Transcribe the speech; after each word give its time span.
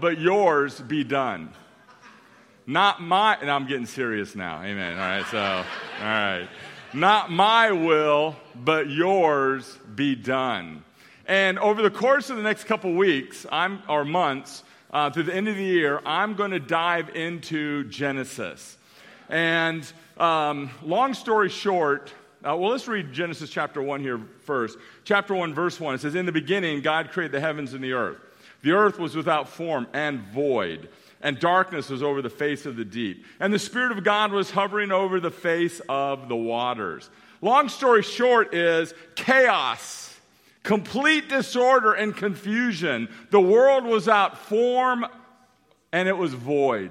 but 0.00 0.18
yours 0.18 0.80
be 0.80 1.04
done. 1.04 1.52
Not 2.66 3.02
my, 3.02 3.36
and 3.42 3.50
I'm 3.50 3.66
getting 3.66 3.84
serious 3.84 4.34
now. 4.34 4.62
Amen. 4.62 4.94
All 4.94 5.04
right, 5.04 5.26
so, 5.26 5.38
all 5.38 5.64
right. 6.00 6.48
Not 6.94 7.30
my 7.30 7.72
will, 7.72 8.36
but 8.54 8.88
yours 8.88 9.76
be 9.94 10.14
done. 10.14 10.82
And 11.26 11.58
over 11.58 11.82
the 11.82 11.90
course 11.90 12.30
of 12.30 12.38
the 12.38 12.42
next 12.42 12.64
couple 12.64 12.94
weeks, 12.94 13.44
I'm, 13.52 13.82
or 13.86 14.06
months, 14.06 14.64
uh, 14.92 15.10
through 15.10 15.24
the 15.24 15.34
end 15.34 15.46
of 15.46 15.56
the 15.56 15.64
year, 15.64 16.00
I'm 16.06 16.36
going 16.36 16.52
to 16.52 16.60
dive 16.60 17.14
into 17.14 17.84
Genesis. 17.90 18.78
And 19.28 19.92
um, 20.16 20.70
long 20.82 21.12
story 21.12 21.50
short, 21.50 22.14
uh, 22.42 22.56
well, 22.56 22.70
let's 22.70 22.88
read 22.88 23.12
Genesis 23.12 23.50
chapter 23.50 23.82
1 23.82 24.00
here 24.00 24.22
first. 24.40 24.78
Chapter 25.04 25.34
1, 25.34 25.52
verse 25.52 25.78
1. 25.78 25.96
It 25.96 26.00
says, 26.00 26.14
In 26.14 26.24
the 26.24 26.32
beginning, 26.32 26.80
God 26.80 27.10
created 27.10 27.32
the 27.32 27.40
heavens 27.40 27.74
and 27.74 27.84
the 27.84 27.92
earth. 27.92 28.22
The 28.66 28.72
earth 28.72 28.98
was 28.98 29.14
without 29.14 29.48
form 29.48 29.86
and 29.92 30.22
void 30.22 30.88
and 31.20 31.38
darkness 31.38 31.88
was 31.88 32.02
over 32.02 32.20
the 32.20 32.28
face 32.28 32.66
of 32.66 32.74
the 32.74 32.84
deep. 32.84 33.24
And 33.38 33.54
the 33.54 33.60
Spirit 33.60 33.96
of 33.96 34.02
God 34.02 34.32
was 34.32 34.50
hovering 34.50 34.90
over 34.90 35.20
the 35.20 35.30
face 35.30 35.80
of 35.88 36.28
the 36.28 36.34
waters. 36.34 37.08
Long 37.40 37.68
story 37.68 38.02
short 38.02 38.56
is 38.56 38.92
chaos, 39.14 40.18
complete 40.64 41.28
disorder 41.28 41.92
and 41.92 42.16
confusion. 42.16 43.08
The 43.30 43.40
world 43.40 43.84
was 43.84 44.08
out 44.08 44.36
form 44.36 45.06
and 45.92 46.08
it 46.08 46.16
was 46.16 46.34
void. 46.34 46.90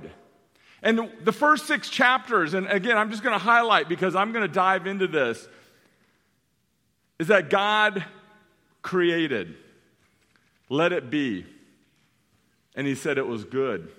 And 0.81 1.11
the 1.25 1.33
first 1.33 1.67
six 1.67 1.89
chapters, 1.89 2.53
and 2.53 2.67
again, 2.67 2.97
I'm 2.97 3.11
just 3.11 3.21
going 3.21 3.37
to 3.37 3.45
highlight 3.45 3.89
because 3.89 4.15
I'm 4.15 4.31
going 4.31 4.47
to 4.47 4.53
dive 4.53 4.87
into 4.87 5.07
this, 5.07 5.45
is 7.19 7.27
that 7.27 7.49
God 7.49 8.01
created. 8.81 9.57
Let 10.69 10.93
it 10.93 11.09
be. 11.09 11.47
And 12.75 12.85
he 12.85 12.95
said 12.95 13.17
it 13.17 13.27
was 13.27 13.43
good 13.43 13.89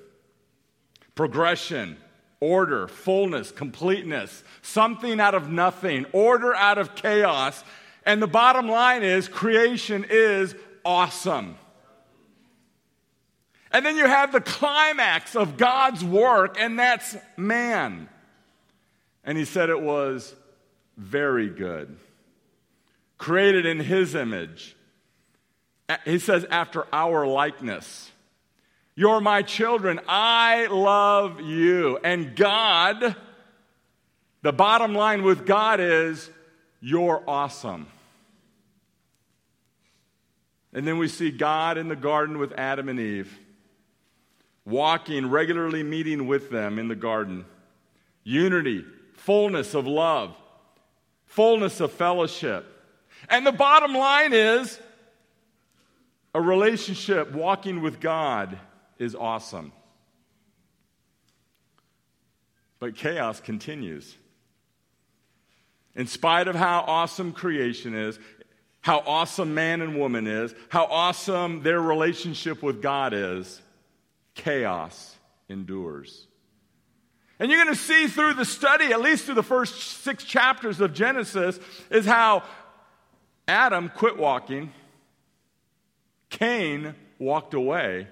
progression, 1.15 1.97
order, 2.41 2.87
fullness, 2.87 3.51
completeness, 3.51 4.45
something 4.61 5.19
out 5.19 5.35
of 5.35 5.49
nothing, 5.51 6.05
order 6.13 6.55
out 6.55 6.79
of 6.79 6.95
chaos. 6.95 7.65
And 8.05 8.23
the 8.23 8.27
bottom 8.27 8.69
line 8.69 9.03
is 9.03 9.27
creation 9.27 10.05
is 10.09 10.55
awesome. 10.85 11.57
And 13.73 13.85
then 13.85 13.97
you 13.97 14.07
have 14.07 14.31
the 14.31 14.41
climax 14.41 15.35
of 15.35 15.57
God's 15.57 16.05
work, 16.05 16.57
and 16.59 16.79
that's 16.79 17.17
man. 17.37 18.09
And 19.25 19.37
he 19.37 19.45
said 19.45 19.71
it 19.71 19.81
was 19.81 20.35
very 20.97 21.49
good. 21.49 21.97
Created 23.19 23.67
in 23.67 23.81
his 23.81 24.15
image. 24.15 24.77
He 26.05 26.19
says, 26.19 26.45
after 26.51 26.87
our 26.93 27.27
likeness. 27.27 28.11
You're 28.99 29.21
my 29.21 29.43
children. 29.43 30.01
I 30.09 30.67
love 30.67 31.43
you. 31.43 31.99
And 32.03 32.35
God, 32.35 33.15
the 34.41 34.53
bottom 34.53 34.95
line 34.95 35.23
with 35.23 35.45
God 35.45 35.81
is, 35.81 36.31
you're 36.81 37.23
awesome. 37.29 37.89
And 40.73 40.87
then 40.87 40.97
we 40.97 41.09
see 41.09 41.31
God 41.31 41.77
in 41.77 41.89
the 41.89 41.97
garden 41.97 42.39
with 42.39 42.53
Adam 42.53 42.89
and 42.89 42.99
Eve, 42.99 43.39
walking, 44.65 45.29
regularly 45.29 45.83
meeting 45.83 46.27
with 46.27 46.51
them 46.51 46.79
in 46.79 46.89
the 46.89 46.97
garden. 46.97 47.45
Unity, 48.25 48.85
fullness 49.13 49.75
of 49.75 49.87
love, 49.87 50.35
fullness 51.27 51.81
of 51.81 51.93
fellowship. 51.93 52.65
And 53.29 53.47
the 53.47 53.53
bottom 53.53 53.95
line 53.95 54.33
is 54.33 54.81
a 56.35 56.41
relationship 56.41 57.33
walking 57.33 57.83
with 57.83 58.01
God 58.01 58.59
is 58.99 59.15
awesome. 59.15 59.73
But 62.79 62.97
chaos 62.97 63.41
continues. 63.41 64.17
In 65.95 66.07
spite 66.07 66.47
of 66.47 66.55
how 66.55 66.81
awesome 66.87 67.33
creation 67.33 67.95
is, 67.95 68.19
how 68.83 69.03
awesome 69.07 69.55
man 69.55 69.81
and 69.81 69.99
woman 69.99 70.27
is, 70.27 70.55
how 70.69 70.85
awesome 70.85 71.63
their 71.63 71.81
relationship 71.81 72.63
with 72.63 72.83
God 72.83 73.13
is, 73.15 73.61
chaos 74.35 75.17
endures. 75.49 76.27
And 77.39 77.51
you're 77.51 77.63
going 77.63 77.75
to 77.75 77.81
see 77.81 78.07
through 78.07 78.35
the 78.35 78.45
study, 78.45 78.93
at 78.93 79.01
least 79.01 79.25
through 79.25 79.35
the 79.35 79.43
first 79.43 80.03
six 80.03 80.25
chapters 80.25 80.81
of 80.81 80.95
Genesis, 80.95 81.59
is 81.91 82.07
how 82.07 82.43
Adam 83.49 83.91
quit 83.95 84.17
walking, 84.17 84.73
Cain 86.31 86.95
walked 87.19 87.55
away, 87.55 88.09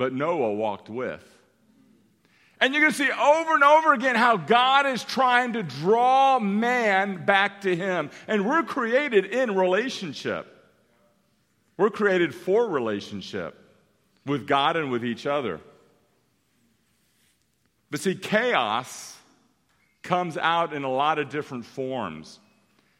but 0.00 0.14
Noah 0.14 0.54
walked 0.54 0.88
with. 0.88 1.22
And 2.58 2.72
you're 2.72 2.80
going 2.80 2.92
to 2.92 2.98
see 2.98 3.10
over 3.10 3.54
and 3.54 3.62
over 3.62 3.92
again 3.92 4.16
how 4.16 4.38
God 4.38 4.86
is 4.86 5.04
trying 5.04 5.52
to 5.52 5.62
draw 5.62 6.38
man 6.38 7.26
back 7.26 7.60
to 7.60 7.76
Him. 7.76 8.08
And 8.26 8.48
we're 8.48 8.62
created 8.62 9.26
in 9.26 9.54
relationship. 9.54 10.46
We're 11.76 11.90
created 11.90 12.34
for 12.34 12.66
relationship 12.66 13.54
with 14.24 14.46
God 14.46 14.76
and 14.76 14.90
with 14.90 15.04
each 15.04 15.26
other. 15.26 15.60
But 17.90 18.00
see, 18.00 18.14
chaos 18.14 19.18
comes 20.02 20.38
out 20.38 20.72
in 20.72 20.82
a 20.82 20.90
lot 20.90 21.18
of 21.18 21.28
different 21.28 21.66
forms. 21.66 22.40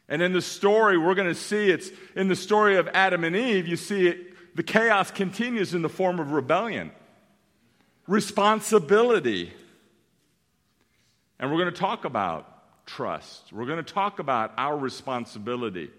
And 0.07 0.21
in 0.21 0.33
the 0.33 0.41
story, 0.41 0.99
we're 0.99 1.15
going 1.15 1.29
to 1.29 1.33
see 1.33 1.71
it's 1.71 1.89
in 2.15 2.27
the 2.27 2.35
story 2.35 2.77
of 2.77 2.87
Adam 2.93 3.23
and 3.23 3.35
Eve, 3.35 3.67
you 3.67 3.75
see 3.75 4.07
it 4.07 4.30
the 4.55 4.63
chaos 4.63 5.11
continues 5.11 5.73
in 5.73 5.81
the 5.81 5.89
form 5.89 6.19
of 6.19 6.31
rebellion, 6.31 6.91
responsibility. 8.07 9.53
And 11.39 11.51
we're 11.51 11.57
going 11.57 11.73
to 11.73 11.79
talk 11.79 12.05
about 12.05 12.47
trust. 12.85 13.51
We're 13.53 13.65
going 13.65 13.83
to 13.83 13.93
talk 13.93 14.19
about 14.19 14.53
our 14.57 14.77
responsibility. 14.77 15.89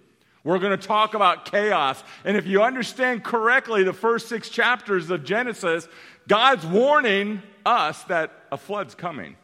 We're 0.45 0.59
going 0.59 0.79
to 0.79 0.87
talk 0.87 1.15
about 1.15 1.51
chaos. 1.51 2.03
And 2.25 2.37
if 2.37 2.47
you 2.47 2.63
understand 2.63 3.25
correctly 3.25 3.85
the 3.85 3.93
first 3.93 4.29
six 4.29 4.49
chapters 4.49 5.09
of 5.11 5.25
Genesis, 5.25 5.89
God's 6.29 6.67
warning 6.67 7.43
us 7.65 8.03
that 8.05 8.33
a 8.51 8.57
flood's 8.57 8.95
coming. 8.95 9.37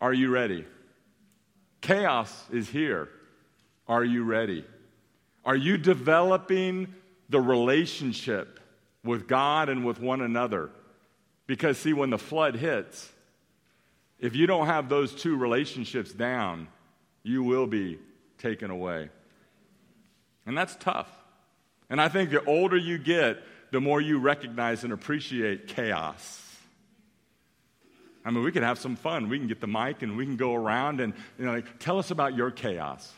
Are 0.00 0.12
you 0.12 0.30
ready? 0.30 0.66
Chaos 1.80 2.44
is 2.52 2.68
here. 2.68 3.08
Are 3.86 4.04
you 4.04 4.24
ready? 4.24 4.64
Are 5.44 5.56
you 5.56 5.76
developing 5.76 6.94
the 7.28 7.40
relationship 7.40 8.60
with 9.04 9.28
God 9.28 9.68
and 9.68 9.84
with 9.84 10.00
one 10.00 10.20
another? 10.20 10.70
Because, 11.46 11.76
see, 11.78 11.92
when 11.92 12.10
the 12.10 12.18
flood 12.18 12.56
hits, 12.56 13.10
if 14.18 14.34
you 14.34 14.46
don't 14.46 14.66
have 14.66 14.88
those 14.88 15.14
two 15.14 15.36
relationships 15.36 16.12
down, 16.12 16.68
you 17.22 17.42
will 17.42 17.66
be 17.66 17.98
taken 18.38 18.70
away. 18.70 19.10
And 20.46 20.56
that's 20.56 20.76
tough. 20.76 21.08
And 21.90 22.00
I 22.00 22.08
think 22.08 22.30
the 22.30 22.42
older 22.44 22.76
you 22.76 22.96
get, 22.98 23.38
the 23.70 23.80
more 23.80 24.00
you 24.00 24.18
recognize 24.18 24.84
and 24.84 24.92
appreciate 24.92 25.66
chaos. 25.66 26.40
I 28.24 28.30
mean, 28.30 28.42
we 28.42 28.52
can 28.52 28.62
have 28.62 28.78
some 28.78 28.96
fun. 28.96 29.28
We 29.28 29.38
can 29.38 29.48
get 29.48 29.60
the 29.60 29.66
mic 29.66 30.00
and 30.00 30.16
we 30.16 30.24
can 30.24 30.36
go 30.36 30.54
around 30.54 31.00
and, 31.00 31.12
you 31.38 31.44
know, 31.44 31.52
like, 31.52 31.78
tell 31.78 31.98
us 31.98 32.10
about 32.10 32.34
your 32.34 32.50
chaos. 32.50 33.12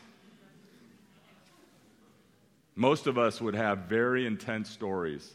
Most 2.77 3.07
of 3.07 3.17
us 3.17 3.41
would 3.41 3.55
have 3.55 3.79
very 3.89 4.27
intense 4.27 4.69
stories, 4.69 5.27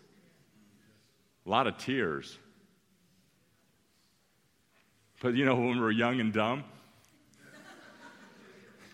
a 1.44 1.50
lot 1.50 1.66
of 1.66 1.76
tears. 1.76 2.38
But 5.20 5.34
you 5.34 5.44
know, 5.44 5.56
when 5.56 5.80
we're 5.80 5.90
young 5.90 6.20
and 6.20 6.32
dumb, 6.32 6.62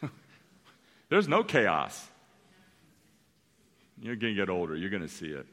there's 1.11 1.29
no 1.29 1.45
chaos. 1.45 2.09
You're 4.01 4.17
going 4.17 4.35
to 4.35 4.41
get 4.41 4.49
older, 4.49 4.75
you're 4.75 4.89
going 4.89 5.03
to 5.03 5.09
see 5.09 5.29
it. 5.29 5.45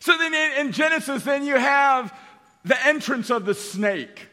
so 0.00 0.18
then 0.18 0.34
in, 0.34 0.66
in 0.66 0.72
Genesis, 0.72 1.22
then 1.22 1.44
you 1.44 1.56
have 1.56 2.12
the 2.64 2.84
entrance 2.84 3.30
of 3.30 3.44
the 3.44 3.54
snake. 3.54 4.26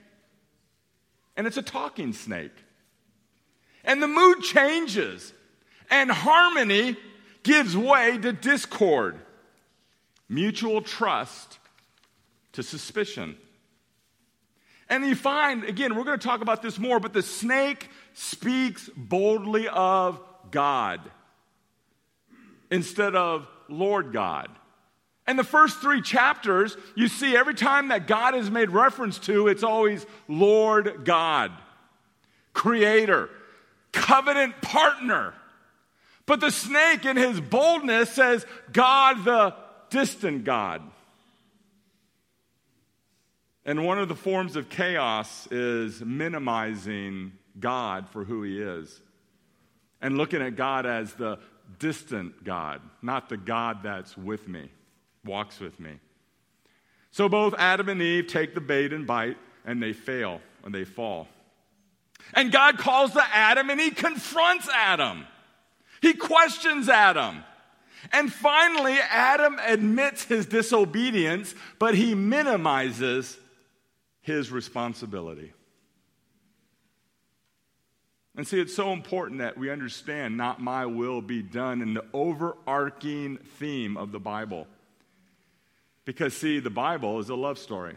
And 1.37 1.45
it's 1.45 1.57
a 1.57 1.61
talking 1.61 2.13
snake. 2.13 2.55
And 3.83 4.01
the 4.01 4.07
mood 4.07 4.41
changes 4.41 5.31
and 5.93 6.09
harmony 6.09 6.97
gives 7.43 7.77
way 7.77 8.17
to 8.17 8.33
discord, 8.33 9.19
mutual 10.27 10.81
trust 10.81 11.59
to 12.53 12.63
suspicion. 12.63 13.37
And 14.89 15.05
you 15.05 15.13
find, 15.13 15.63
again, 15.63 15.95
we're 15.95 16.03
going 16.03 16.17
to 16.17 16.27
talk 16.27 16.41
about 16.41 16.63
this 16.63 16.79
more, 16.79 16.99
but 16.99 17.13
the 17.13 17.21
snake 17.21 17.89
speaks 18.15 18.89
boldly 18.97 19.67
of 19.67 20.19
God 20.49 20.99
instead 22.71 23.15
of 23.15 23.47
Lord 23.69 24.11
God. 24.13 24.49
And 25.27 25.37
the 25.37 25.43
first 25.43 25.79
three 25.79 26.01
chapters, 26.01 26.75
you 26.95 27.07
see 27.07 27.37
every 27.37 27.53
time 27.53 27.89
that 27.89 28.07
God 28.07 28.33
is 28.33 28.49
made 28.49 28.71
reference 28.71 29.19
to, 29.19 29.47
it's 29.47 29.63
always 29.63 30.07
Lord 30.27 31.05
God, 31.05 31.51
Creator, 32.53 33.29
covenant 33.91 34.59
partner. 34.63 35.35
But 36.25 36.39
the 36.39 36.51
snake, 36.51 37.05
in 37.05 37.17
his 37.17 37.41
boldness, 37.41 38.09
says, 38.09 38.45
God, 38.71 39.25
the 39.25 39.55
distant 39.89 40.43
God. 40.45 40.81
And 43.65 43.85
one 43.85 43.99
of 43.99 44.09
the 44.09 44.15
forms 44.15 44.55
of 44.55 44.69
chaos 44.69 45.47
is 45.51 46.01
minimizing 46.01 47.33
God 47.59 48.09
for 48.09 48.23
who 48.23 48.43
he 48.43 48.61
is 48.61 49.01
and 50.01 50.17
looking 50.17 50.41
at 50.41 50.55
God 50.55 50.85
as 50.85 51.13
the 51.13 51.39
distant 51.79 52.43
God, 52.43 52.81
not 53.01 53.29
the 53.29 53.37
God 53.37 53.83
that's 53.83 54.17
with 54.17 54.47
me, 54.47 54.69
walks 55.23 55.59
with 55.59 55.79
me. 55.79 55.91
So 57.11 57.29
both 57.29 57.53
Adam 57.57 57.89
and 57.89 58.01
Eve 58.01 58.27
take 58.27 58.53
the 58.53 58.61
bait 58.61 58.91
and 58.91 59.07
bite, 59.07 59.37
and 59.65 59.81
they 59.81 59.93
fail 59.93 60.41
and 60.65 60.73
they 60.73 60.83
fall. 60.83 61.27
And 62.33 62.51
God 62.51 62.77
calls 62.77 63.11
to 63.11 63.23
Adam 63.33 63.69
and 63.69 63.79
he 63.79 63.91
confronts 63.91 64.67
Adam. 64.73 65.25
He 66.03 66.13
questions 66.13 66.89
Adam. 66.89 67.45
And 68.11 68.31
finally, 68.31 68.97
Adam 69.09 69.57
admits 69.65 70.25
his 70.25 70.45
disobedience, 70.45 71.55
but 71.79 71.95
he 71.95 72.13
minimizes 72.13 73.37
his 74.19 74.51
responsibility. 74.51 75.53
And 78.35 78.45
see, 78.45 78.59
it's 78.59 78.75
so 78.75 78.91
important 78.91 79.39
that 79.39 79.57
we 79.57 79.69
understand 79.69 80.35
not 80.35 80.59
my 80.59 80.85
will 80.85 81.21
be 81.21 81.41
done 81.41 81.81
in 81.81 81.93
the 81.93 82.03
overarching 82.11 83.37
theme 83.57 83.95
of 83.95 84.11
the 84.11 84.19
Bible. 84.19 84.67
Because, 86.03 86.35
see, 86.35 86.59
the 86.59 86.69
Bible 86.69 87.19
is 87.19 87.29
a 87.29 87.35
love 87.35 87.57
story, 87.57 87.95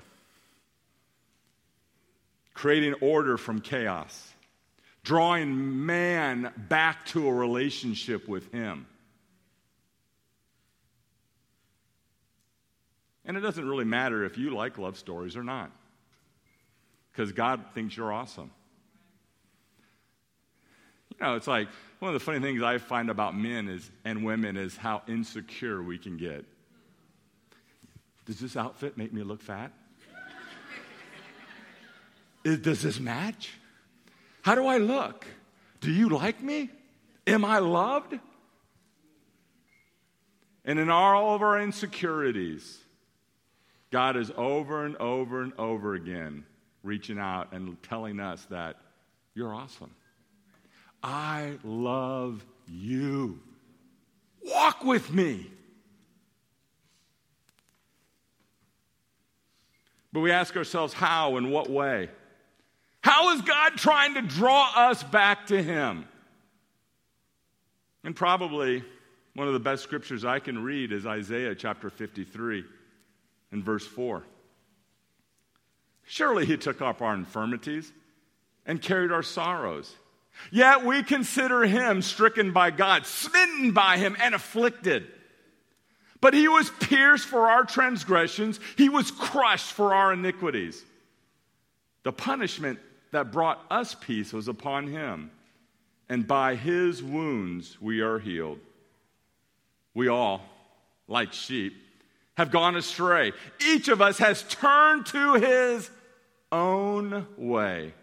creating 2.54 2.94
order 3.00 3.36
from 3.36 3.60
chaos, 3.60 4.32
drawing 5.06 5.86
man 5.86 6.52
back 6.56 7.06
to 7.06 7.28
a 7.28 7.32
relationship 7.32 8.26
with 8.26 8.52
Him. 8.52 8.86
And 13.24 13.36
it 13.36 13.40
doesn't 13.40 13.66
really 13.66 13.84
matter 13.84 14.24
if 14.24 14.36
you 14.36 14.50
like 14.50 14.78
love 14.78 14.98
stories 14.98 15.36
or 15.36 15.44
not, 15.44 15.70
because 17.12 17.30
God 17.30 17.62
thinks 17.72 17.96
you're 17.96 18.12
awesome. 18.12 18.50
You 21.12 21.24
know, 21.24 21.36
it's 21.36 21.46
like 21.46 21.68
one 22.00 22.08
of 22.08 22.14
the 22.14 22.24
funny 22.24 22.40
things 22.40 22.60
I 22.60 22.78
find 22.78 23.08
about 23.08 23.36
men 23.36 23.68
is, 23.68 23.88
and 24.04 24.24
women 24.24 24.56
is 24.56 24.76
how 24.76 25.02
insecure 25.06 25.82
we 25.82 25.98
can 25.98 26.16
get. 26.16 26.44
Does 28.26 28.40
this 28.40 28.56
outfit 28.56 28.98
make 28.98 29.12
me 29.12 29.22
look 29.22 29.40
fat? 29.40 29.70
Does 32.42 32.82
this 32.82 32.98
match? 32.98 33.52
How 34.46 34.54
do 34.54 34.68
I 34.68 34.78
look? 34.78 35.26
Do 35.80 35.90
you 35.90 36.08
like 36.08 36.40
me? 36.40 36.70
Am 37.26 37.44
I 37.44 37.58
loved? 37.58 38.16
And 40.64 40.78
in 40.78 40.88
all 40.88 41.34
of 41.34 41.42
our 41.42 41.60
insecurities, 41.60 42.78
God 43.90 44.16
is 44.16 44.30
over 44.36 44.84
and 44.84 44.96
over 44.98 45.42
and 45.42 45.52
over 45.58 45.94
again 45.94 46.44
reaching 46.84 47.18
out 47.18 47.52
and 47.54 47.76
telling 47.82 48.20
us 48.20 48.44
that 48.44 48.76
you're 49.34 49.52
awesome. 49.52 49.90
I 51.02 51.58
love 51.64 52.46
you. 52.68 53.40
Walk 54.44 54.84
with 54.84 55.12
me. 55.12 55.50
But 60.12 60.20
we 60.20 60.30
ask 60.30 60.56
ourselves, 60.56 60.92
how 60.92 61.36
and 61.36 61.50
what 61.50 61.68
way? 61.68 62.10
How 63.06 63.30
is 63.36 63.42
God 63.42 63.76
trying 63.76 64.14
to 64.14 64.20
draw 64.20 64.68
us 64.74 65.00
back 65.00 65.46
to 65.46 65.62
Him? 65.62 66.08
And 68.02 68.16
probably 68.16 68.82
one 69.34 69.46
of 69.46 69.52
the 69.52 69.60
best 69.60 69.84
scriptures 69.84 70.24
I 70.24 70.40
can 70.40 70.64
read 70.64 70.90
is 70.90 71.06
Isaiah 71.06 71.54
chapter 71.54 71.88
53 71.88 72.64
and 73.52 73.62
verse 73.62 73.86
4. 73.86 74.24
Surely 76.02 76.46
He 76.46 76.56
took 76.56 76.82
up 76.82 77.00
our 77.00 77.14
infirmities 77.14 77.92
and 78.66 78.82
carried 78.82 79.12
our 79.12 79.22
sorrows. 79.22 79.94
Yet 80.50 80.84
we 80.84 81.04
consider 81.04 81.62
Him 81.62 82.02
stricken 82.02 82.50
by 82.50 82.72
God, 82.72 83.06
smitten 83.06 83.70
by 83.70 83.98
Him, 83.98 84.16
and 84.20 84.34
afflicted. 84.34 85.06
But 86.20 86.34
he 86.34 86.48
was 86.48 86.70
pierced 86.80 87.26
for 87.26 87.48
our 87.50 87.62
transgressions, 87.62 88.58
he 88.76 88.88
was 88.88 89.12
crushed 89.12 89.70
for 89.74 89.94
our 89.94 90.12
iniquities. 90.12 90.82
The 92.02 92.12
punishment 92.12 92.80
that 93.16 93.32
brought 93.32 93.64
us 93.70 93.96
peace 93.98 94.30
was 94.30 94.46
upon 94.46 94.88
him, 94.88 95.30
and 96.06 96.26
by 96.26 96.54
his 96.54 97.02
wounds 97.02 97.80
we 97.80 98.02
are 98.02 98.18
healed. 98.18 98.58
We 99.94 100.08
all, 100.08 100.42
like 101.08 101.32
sheep, 101.32 101.72
have 102.36 102.50
gone 102.50 102.76
astray. 102.76 103.32
Each 103.66 103.88
of 103.88 104.02
us 104.02 104.18
has 104.18 104.42
turned 104.42 105.06
to 105.06 105.32
his 105.36 105.90
own 106.52 107.26
way, 107.38 107.94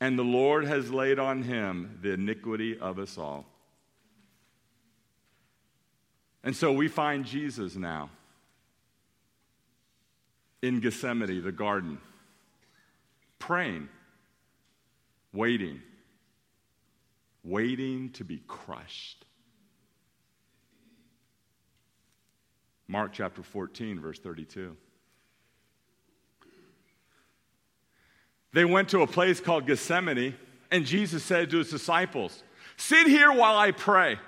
and 0.00 0.18
the 0.18 0.24
Lord 0.24 0.64
has 0.64 0.90
laid 0.90 1.20
on 1.20 1.44
him 1.44 2.00
the 2.02 2.14
iniquity 2.14 2.76
of 2.76 2.98
us 2.98 3.16
all. 3.18 3.46
And 6.42 6.56
so 6.56 6.72
we 6.72 6.88
find 6.88 7.24
Jesus 7.24 7.76
now 7.76 8.10
in 10.60 10.80
Gethsemane, 10.80 11.40
the 11.40 11.52
garden, 11.52 11.98
praying, 13.38 13.88
waiting, 15.38 15.80
waiting 17.44 18.10
to 18.10 18.24
be 18.24 18.42
crushed. 18.48 19.24
Mark 22.88 23.12
chapter 23.12 23.44
14, 23.44 24.00
verse 24.00 24.18
32. 24.18 24.76
They 28.52 28.64
went 28.64 28.88
to 28.88 29.02
a 29.02 29.06
place 29.06 29.38
called 29.38 29.68
Gethsemane, 29.68 30.34
and 30.72 30.84
Jesus 30.84 31.22
said 31.22 31.50
to 31.50 31.58
his 31.58 31.70
disciples, 31.70 32.42
Sit 32.76 33.06
here 33.06 33.30
while 33.30 33.56
I 33.56 33.70
pray. 33.70 34.18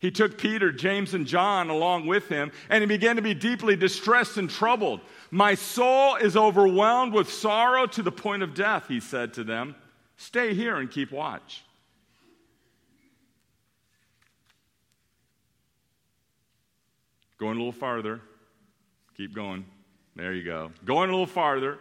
He 0.00 0.10
took 0.10 0.36
Peter, 0.36 0.70
James, 0.70 1.14
and 1.14 1.26
John 1.26 1.70
along 1.70 2.06
with 2.06 2.28
him, 2.28 2.52
and 2.68 2.82
he 2.82 2.86
began 2.86 3.16
to 3.16 3.22
be 3.22 3.32
deeply 3.32 3.74
distressed 3.74 4.36
and 4.36 4.50
troubled. 4.50 5.00
My 5.30 5.54
soul 5.54 6.16
is 6.16 6.36
overwhelmed 6.36 7.14
with 7.14 7.32
sorrow 7.32 7.86
to 7.86 8.02
the 8.02 8.12
point 8.12 8.42
of 8.42 8.54
death, 8.54 8.86
he 8.86 9.00
said 9.00 9.32
to 9.34 9.44
them. 9.44 9.76
Stay 10.20 10.52
here 10.52 10.76
and 10.76 10.90
keep 10.90 11.12
watch. 11.12 11.64
Going 17.38 17.56
a 17.56 17.58
little 17.58 17.72
farther. 17.72 18.20
Keep 19.16 19.34
going. 19.34 19.64
There 20.14 20.34
you 20.34 20.44
go. 20.44 20.72
Going 20.84 21.08
a 21.08 21.12
little 21.12 21.26
farther. 21.26 21.78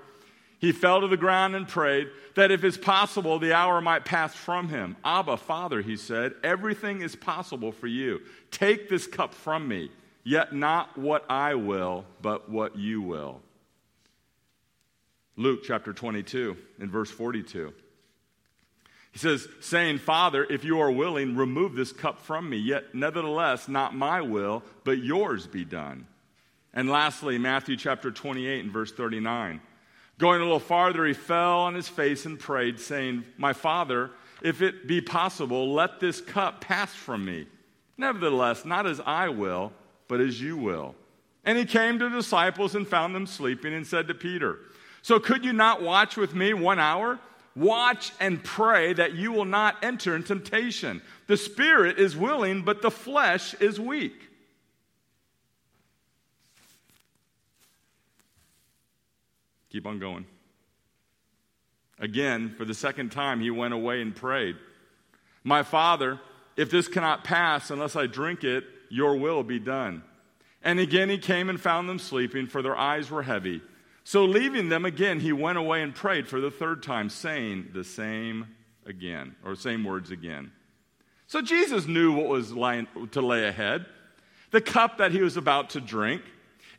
He 0.57 0.71
fell 0.71 1.01
to 1.01 1.09
the 1.09 1.17
ground 1.17 1.53
and 1.53 1.67
prayed 1.67 2.07
that 2.35 2.49
if 2.49 2.63
it's 2.63 2.77
possible, 2.77 3.39
the 3.39 3.51
hour 3.51 3.81
might 3.81 4.05
pass 4.05 4.33
from 4.33 4.69
him. 4.69 4.95
Abba, 5.03 5.35
Father, 5.35 5.81
he 5.81 5.97
said, 5.97 6.33
everything 6.41 7.01
is 7.01 7.17
possible 7.17 7.73
for 7.73 7.87
you. 7.87 8.21
Take 8.51 8.87
this 8.87 9.05
cup 9.05 9.33
from 9.33 9.67
me, 9.67 9.91
yet 10.23 10.55
not 10.55 10.97
what 10.97 11.29
I 11.29 11.55
will, 11.55 12.05
but 12.21 12.49
what 12.49 12.77
you 12.77 13.01
will. 13.01 13.41
Luke 15.35 15.59
chapter 15.65 15.91
22, 15.91 16.55
in 16.79 16.89
verse 16.89 17.11
42. 17.11 17.73
He 19.19 19.23
says, 19.23 19.49
saying, 19.59 19.97
Father, 19.97 20.47
if 20.49 20.63
you 20.63 20.79
are 20.79 20.89
willing, 20.89 21.35
remove 21.35 21.75
this 21.75 21.91
cup 21.91 22.21
from 22.21 22.49
me, 22.49 22.55
yet 22.55 22.95
nevertheless, 22.95 23.67
not 23.67 23.93
my 23.93 24.21
will, 24.21 24.63
but 24.85 24.99
yours 24.99 25.45
be 25.45 25.65
done. 25.65 26.07
And 26.73 26.89
lastly, 26.89 27.38
Matthew 27.38 27.75
chapter 27.75 28.11
28 28.11 28.63
and 28.63 28.71
verse 28.71 28.93
39. 28.93 29.59
Going 30.19 30.39
a 30.39 30.43
little 30.45 30.57
farther, 30.57 31.05
he 31.05 31.11
fell 31.11 31.59
on 31.59 31.75
his 31.75 31.89
face 31.89 32.25
and 32.25 32.39
prayed, 32.39 32.79
saying, 32.79 33.25
My 33.38 33.51
father, 33.51 34.11
if 34.41 34.61
it 34.61 34.88
be 34.88 35.01
possible, 35.01 35.73
let 35.73 35.99
this 35.99 36.21
cup 36.21 36.61
pass 36.61 36.93
from 36.93 37.25
me. 37.25 37.45
Nevertheless, 37.97 38.63
not 38.63 38.88
as 38.88 39.01
I 39.05 39.27
will, 39.27 39.73
but 40.07 40.21
as 40.21 40.39
you 40.39 40.55
will. 40.55 40.95
And 41.43 41.57
he 41.57 41.65
came 41.65 41.99
to 41.99 42.07
the 42.07 42.15
disciples 42.15 42.73
and 42.73 42.88
found 42.88 43.13
them 43.13 43.27
sleeping 43.27 43.73
and 43.73 43.85
said 43.85 44.07
to 44.07 44.13
Peter, 44.13 44.59
So 45.01 45.19
could 45.19 45.43
you 45.43 45.51
not 45.51 45.81
watch 45.81 46.15
with 46.15 46.33
me 46.33 46.53
one 46.53 46.79
hour? 46.79 47.19
Watch 47.55 48.11
and 48.19 48.43
pray 48.43 48.93
that 48.93 49.13
you 49.13 49.31
will 49.31 49.45
not 49.45 49.83
enter 49.83 50.15
in 50.15 50.23
temptation. 50.23 51.01
The 51.27 51.37
spirit 51.37 51.99
is 51.99 52.15
willing, 52.15 52.63
but 52.63 52.81
the 52.81 52.91
flesh 52.91 53.53
is 53.55 53.79
weak. 53.79 54.29
Keep 59.71 59.85
on 59.85 59.99
going. 59.99 60.25
Again, 61.99 62.53
for 62.57 62.65
the 62.65 62.73
second 62.73 63.11
time, 63.11 63.41
he 63.41 63.51
went 63.51 63.73
away 63.73 64.01
and 64.01 64.15
prayed, 64.15 64.55
My 65.43 65.63
father, 65.63 66.19
if 66.55 66.69
this 66.69 66.87
cannot 66.87 67.23
pass 67.23 67.69
unless 67.69 67.95
I 67.95 68.07
drink 68.07 68.43
it, 68.43 68.63
your 68.89 69.17
will 69.17 69.43
be 69.43 69.59
done. 69.59 70.03
And 70.61 70.79
again 70.79 71.09
he 71.09 71.17
came 71.17 71.49
and 71.49 71.59
found 71.59 71.87
them 71.87 71.99
sleeping, 71.99 72.47
for 72.47 72.61
their 72.61 72.75
eyes 72.75 73.09
were 73.09 73.23
heavy. 73.23 73.61
So 74.09 74.25
leaving 74.25 74.69
them 74.69 74.85
again, 74.85 75.19
he 75.19 75.31
went 75.31 75.59
away 75.59 75.83
and 75.83 75.93
prayed 75.93 76.27
for 76.27 76.41
the 76.41 76.49
third 76.49 76.81
time, 76.81 77.11
saying 77.11 77.69
the 77.75 77.83
same 77.83 78.47
again, 78.87 79.35
or 79.45 79.53
same 79.53 79.83
words 79.83 80.09
again. 80.09 80.51
So 81.27 81.43
Jesus 81.43 81.85
knew 81.85 82.13
what 82.13 82.27
was 82.27 82.51
lying, 82.51 82.87
to 83.11 83.21
lay 83.21 83.47
ahead, 83.47 83.85
the 84.49 84.61
cup 84.61 84.97
that 84.97 85.11
he 85.11 85.21
was 85.21 85.37
about 85.37 85.69
to 85.69 85.79
drink. 85.79 86.23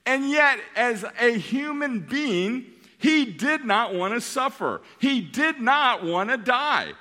And 0.05 0.29
yet, 0.29 0.59
as 0.75 1.05
a 1.21 1.39
human 1.39 2.01
being, 2.01 2.67
he 2.99 3.27
did 3.27 3.65
not 3.65 3.95
want 3.95 4.13
to 4.15 4.21
suffer. 4.21 4.81
He 4.99 5.21
did 5.21 5.61
not 5.61 6.05
want 6.05 6.31
to 6.31 6.37
die. 6.37 6.95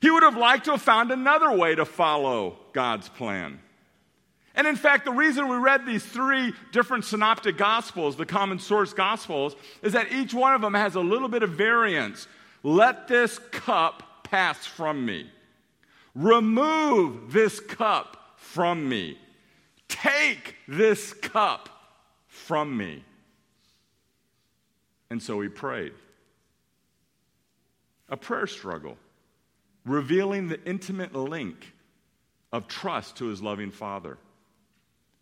He 0.00 0.08
would 0.08 0.22
have 0.22 0.38
liked 0.38 0.64
to 0.64 0.70
have 0.70 0.80
found 0.80 1.10
another 1.10 1.52
way 1.52 1.74
to 1.74 1.84
follow 1.84 2.56
God's 2.72 3.10
plan. 3.10 3.60
And 4.54 4.66
in 4.66 4.76
fact, 4.76 5.04
the 5.04 5.10
reason 5.10 5.48
we 5.48 5.56
read 5.56 5.84
these 5.84 6.04
three 6.04 6.52
different 6.70 7.04
synoptic 7.04 7.56
gospels, 7.56 8.16
the 8.16 8.26
common 8.26 8.60
source 8.60 8.92
gospels, 8.92 9.56
is 9.82 9.94
that 9.94 10.12
each 10.12 10.32
one 10.32 10.54
of 10.54 10.60
them 10.60 10.74
has 10.74 10.94
a 10.94 11.00
little 11.00 11.28
bit 11.28 11.42
of 11.42 11.50
variance. 11.50 12.28
Let 12.62 13.08
this 13.08 13.38
cup 13.50 14.24
pass 14.24 14.64
from 14.64 15.04
me. 15.04 15.28
Remove 16.14 17.32
this 17.32 17.58
cup 17.58 18.36
from 18.36 18.88
me. 18.88 19.18
Take 19.88 20.54
this 20.68 21.12
cup 21.12 21.68
from 22.28 22.76
me. 22.76 23.04
And 25.10 25.20
so 25.20 25.40
he 25.40 25.48
prayed. 25.48 25.92
A 28.08 28.16
prayer 28.16 28.46
struggle, 28.46 28.96
revealing 29.84 30.48
the 30.48 30.62
intimate 30.64 31.14
link 31.14 31.72
of 32.52 32.68
trust 32.68 33.16
to 33.16 33.26
his 33.26 33.42
loving 33.42 33.72
Father. 33.72 34.16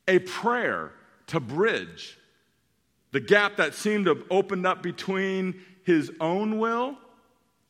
A 0.09 0.19
prayer 0.21 0.93
to 1.29 1.41
bridge 1.41 2.19
the 3.13 3.21
gap 3.21 3.57
that 3.57 3.75
seemed 3.75 4.07
to 4.07 4.15
have 4.15 4.25
opened 4.31 4.67
up 4.67 4.83
between 4.83 5.61
his 5.85 6.11
own 6.21 6.59
will 6.59 6.97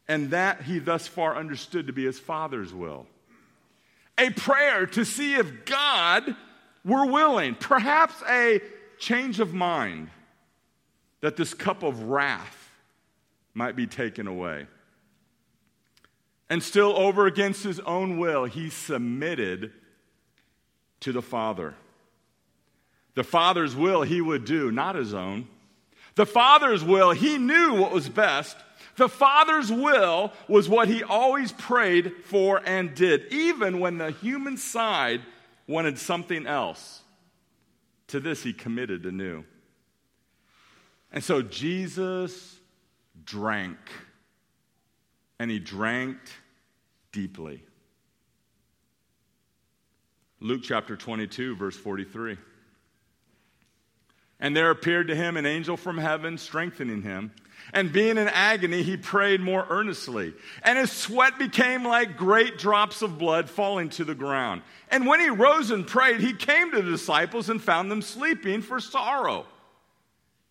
and 0.09 0.31
that 0.31 0.63
he 0.63 0.79
thus 0.79 1.07
far 1.07 1.37
understood 1.37 1.87
to 1.89 1.93
be 1.93 2.05
his 2.05 2.19
Father's 2.19 2.73
will. 2.73 3.07
A 4.19 4.31
prayer 4.31 4.87
to 4.87 5.05
see 5.05 5.35
if 5.35 5.65
God 5.65 6.37
were 6.85 7.07
willing, 7.07 7.55
perhaps 7.55 8.15
a 8.29 8.61
change 8.99 9.41
of 9.41 9.55
mind, 9.55 10.11
that 11.21 11.37
this 11.37 11.55
cup 11.55 11.83
of 11.83 12.03
wrath 12.03 12.71
might 13.55 13.77
be 13.77 13.87
taken 13.87 14.27
away. 14.27 14.67
And 16.51 16.63
still, 16.63 16.95
over 16.97 17.27
against 17.27 17.65
his 17.65 17.81
own 17.81 18.19
will, 18.19 18.45
he 18.45 18.69
submitted 18.69 19.73
to 21.01 21.13
the 21.13 21.23
Father. 21.23 21.75
The 23.15 23.25
Father's 23.25 23.77
will 23.77 24.03
he 24.03 24.21
would 24.21 24.45
do, 24.45 24.71
not 24.71 24.95
his 24.95 25.13
own. 25.13 25.47
The 26.15 26.27
Father's 26.27 26.85
will, 26.85 27.13
he 27.13 27.39
knew 27.39 27.75
what 27.75 27.93
was 27.93 28.09
best. 28.09 28.57
The 28.97 29.09
Father's 29.09 29.73
will 29.73 30.33
was 30.49 30.69
what 30.69 30.89
he 30.89 31.03
always 31.03 31.53
prayed 31.53 32.13
for 32.25 32.61
and 32.65 32.95
did, 32.95 33.33
even 33.33 33.81
when 33.81 33.99
the 33.99 34.11
human 34.11 34.57
side 34.57 35.23
wanted 35.67 35.99
something 35.99 36.47
else. 36.47 37.01
To 38.09 38.21
this 38.21 38.43
he 38.43 38.53
committed 38.53 39.07
anew. 39.07 39.45
And 41.11 41.25
so 41.25 41.43
Jesus 41.43 42.59
drank, 43.25 43.79
and 45.39 45.51
he 45.51 45.59
drank 45.59 46.19
deeply. 47.13 47.63
Luke 50.41 50.63
chapter 50.63 50.97
22, 50.97 51.57
verse 51.57 51.77
43. 51.77 52.37
And 54.43 54.57
there 54.57 54.71
appeared 54.71 55.07
to 55.07 55.15
him 55.15 55.37
an 55.37 55.47
angel 55.47 55.77
from 55.77 55.97
heaven, 55.97 56.37
strengthening 56.37 57.03
him. 57.03 57.31
And 57.73 57.93
being 57.93 58.19
in 58.19 58.27
agony, 58.27 58.83
he 58.83 58.97
prayed 58.97 59.41
more 59.41 59.65
earnestly. 59.71 60.35
And 60.65 60.77
his 60.77 60.91
sweat 60.91 61.39
became 61.39 61.85
like 61.85 62.17
great 62.17 62.59
drops 62.59 63.03
of 63.03 63.19
blood 63.19 63.49
falling 63.49 63.89
to 63.91 64.05
the 64.05 64.17
ground. 64.17 64.63
And 64.91 65.07
when 65.07 65.21
he 65.21 65.29
rose 65.29 65.71
and 65.71 65.87
prayed, 65.87 66.21
he 66.21 66.33
came 66.33 66.73
to 66.73 66.83
the 66.83 66.91
disciples 66.91 67.49
and 67.51 67.63
found 67.63 67.89
them 67.89 68.03
sleeping 68.03 68.63
for 68.63 68.81
sorrow. 68.81 69.47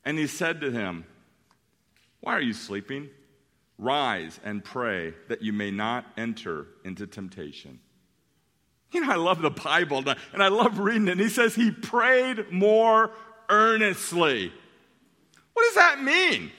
And 0.05 0.17
he 0.17 0.25
said 0.25 0.61
to 0.61 0.71
them, 0.71 1.03
Why 2.21 2.31
are 2.31 2.41
you 2.41 2.53
sleeping? 2.53 3.09
Rise 3.77 4.39
and 4.45 4.63
pray 4.63 5.13
that 5.27 5.41
you 5.41 5.51
may 5.51 5.69
not 5.69 6.05
enter 6.15 6.67
into 6.85 7.07
temptation. 7.07 7.81
You 8.93 9.01
know, 9.01 9.11
I 9.11 9.15
love 9.15 9.41
the 9.41 9.49
Bible 9.49 10.03
and 10.33 10.41
I 10.41 10.47
love 10.47 10.79
reading 10.79 11.09
it. 11.09 11.11
And 11.11 11.21
he 11.21 11.29
says 11.29 11.55
he 11.55 11.71
prayed 11.71 12.51
more 12.51 13.11
earnestly. 13.51 14.51
What 15.53 15.63
does 15.65 15.75
that 15.75 16.01
mean? 16.01 16.51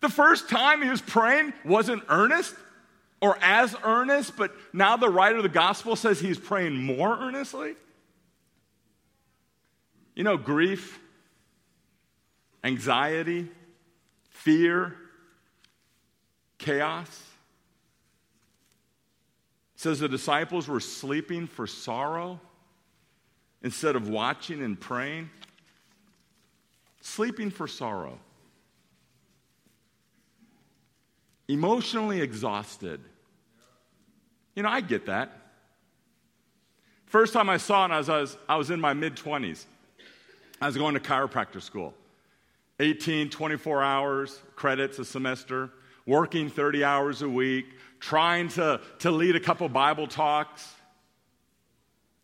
The 0.00 0.10
first 0.10 0.50
time 0.50 0.82
he 0.82 0.88
was 0.88 1.00
praying 1.00 1.54
wasn't 1.64 2.02
earnest 2.08 2.54
or 3.22 3.38
as 3.40 3.74
earnest, 3.84 4.36
but 4.36 4.52
now 4.72 4.96
the 4.96 5.08
writer 5.08 5.36
of 5.36 5.42
the 5.42 5.48
gospel 5.48 5.94
says 5.94 6.20
he's 6.20 6.38
praying 6.38 6.74
more 6.74 7.16
earnestly. 7.18 7.74
You 10.14 10.24
know, 10.24 10.36
grief, 10.36 10.98
anxiety, 12.64 13.48
fear, 14.30 14.96
chaos. 16.58 17.08
It 19.74 19.80
says 19.80 20.00
the 20.00 20.08
disciples 20.08 20.66
were 20.66 20.80
sleeping 20.80 21.46
for 21.46 21.66
sorrow 21.66 22.40
instead 23.62 23.96
of 23.96 24.08
watching 24.08 24.62
and 24.62 24.78
praying. 24.78 25.30
Sleeping 27.00 27.50
for 27.50 27.66
sorrow. 27.66 28.18
emotionally 31.50 32.20
exhausted. 32.20 33.00
You 34.54 34.62
know, 34.62 34.68
I 34.68 34.80
get 34.80 35.06
that. 35.06 35.36
First 37.06 37.32
time 37.32 37.50
I 37.50 37.56
saw 37.56 37.86
it, 37.86 37.90
I 37.90 37.98
was, 37.98 38.08
I 38.08 38.20
was, 38.20 38.36
I 38.48 38.56
was 38.56 38.70
in 38.70 38.80
my 38.80 38.94
mid 38.94 39.16
20s. 39.16 39.64
I 40.60 40.66
was 40.66 40.76
going 40.76 40.94
to 40.94 41.00
chiropractor 41.00 41.60
school 41.60 41.94
18, 42.78 43.30
24 43.30 43.82
hours, 43.82 44.40
credits 44.54 44.98
a 44.98 45.04
semester, 45.04 45.70
working 46.06 46.48
30 46.48 46.84
hours 46.84 47.22
a 47.22 47.28
week, 47.28 47.66
trying 47.98 48.48
to, 48.48 48.80
to 49.00 49.10
lead 49.10 49.36
a 49.36 49.40
couple 49.40 49.68
Bible 49.68 50.06
talks. 50.06 50.74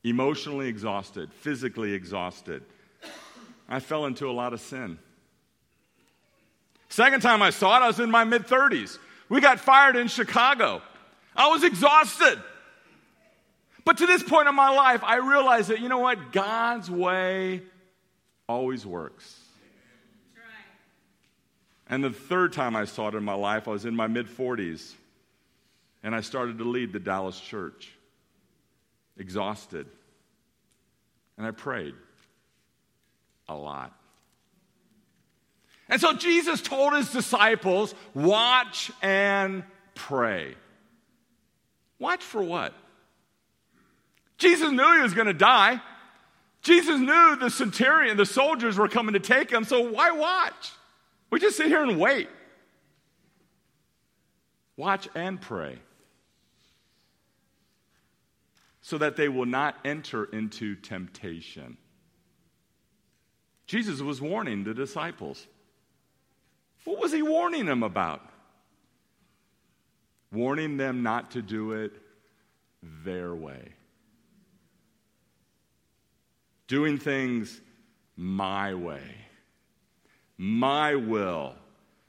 Emotionally 0.07 0.69
exhausted, 0.69 1.33
physically 1.33 1.93
exhausted. 1.93 2.63
I 3.69 3.81
fell 3.81 4.07
into 4.07 4.31
a 4.31 4.33
lot 4.33 4.53
of 4.53 4.61
sin. 4.61 5.01
Second 6.89 7.23
time 7.23 7.43
I 7.43 7.51
saw 7.51 7.77
it, 7.77 7.83
I 7.83 7.89
was 7.89 7.99
in 7.99 8.09
my 8.09 8.23
mid 8.23 8.47
30s. 8.47 8.99
We 9.29 9.41
got 9.41 9.59
fired 9.59 9.97
in 9.97 10.07
Chicago. 10.07 10.81
I 11.35 11.49
was 11.49 11.65
exhausted. 11.65 12.41
But 13.85 13.99
to 13.99 14.07
this 14.07 14.23
point 14.23 14.47
in 14.47 14.55
my 14.55 14.71
life, 14.71 15.03
I 15.03 15.17
realized 15.17 15.71
that, 15.71 15.81
you 15.81 15.89
know 15.89 15.99
what? 15.99 16.31
God's 16.31 16.89
way 16.89 17.63
always 18.49 18.87
works. 18.87 19.41
And 21.89 22.05
the 22.05 22.11
third 22.11 22.53
time 22.53 22.77
I 22.77 22.85
saw 22.85 23.09
it 23.09 23.17
in 23.17 23.25
my 23.25 23.35
life, 23.35 23.67
I 23.67 23.73
was 23.73 23.85
in 23.85 23.97
my 23.97 24.07
mid 24.07 24.29
40s, 24.29 24.95
and 26.05 26.15
I 26.15 26.21
started 26.21 26.59
to 26.59 26.65
lead 26.65 26.93
the 26.93 27.01
Dallas 27.01 27.41
church, 27.41 27.91
exhausted. 29.19 29.87
And 31.37 31.47
I 31.47 31.51
prayed 31.51 31.95
a 33.49 33.55
lot. 33.55 33.93
And 35.89 36.01
so 36.01 36.15
Jesus 36.15 36.61
told 36.61 36.95
his 36.95 37.11
disciples, 37.13 37.95
watch 38.15 38.91
and 39.03 39.63
pray. 39.95 40.55
Watch 41.99 42.23
for 42.23 42.43
what? 42.43 42.75
Jesus 44.39 44.71
knew 44.71 44.97
he 44.97 45.03
was 45.03 45.15
going 45.15 45.29
to 45.29 45.33
die. 45.33 45.81
Jesus 46.63 46.99
knew 46.99 47.37
the 47.37 47.49
centurion, 47.49 48.17
the 48.17 48.27
soldiers 48.27 48.77
were 48.77 48.89
coming 48.89 49.13
to 49.13 49.21
take 49.21 49.51
him, 49.51 49.63
so 49.63 49.89
why 49.89 50.11
watch? 50.11 50.73
We 51.31 51.39
just 51.39 51.57
sit 51.57 51.67
here 51.67 51.83
and 51.83 51.99
wait. 52.01 52.29
Watch 54.77 55.09
and 55.15 55.41
pray 55.41 55.79
so 58.87 58.99
that 58.99 59.17
they 59.17 59.29
will 59.29 59.47
not 59.47 59.75
enter 59.85 60.27
into 60.27 60.77
temptation. 60.77 61.77
Jesus 63.67 64.01
was 64.01 64.21
warning 64.21 64.63
the 64.63 64.75
disciples. 64.75 65.45
What 66.85 67.01
was 67.01 67.11
he 67.11 67.21
warning 67.21 67.67
them 67.67 67.83
about? 67.83 68.23
Warning 70.31 70.77
them 70.77 71.03
not 71.03 71.33
to 71.33 71.43
do 71.43 71.73
it 71.73 71.95
their 73.05 73.35
way. 73.35 73.73
Doing 76.69 76.99
things 76.99 77.61
my 78.15 78.73
way, 78.75 79.03
my 80.39 80.95
will, 80.95 81.57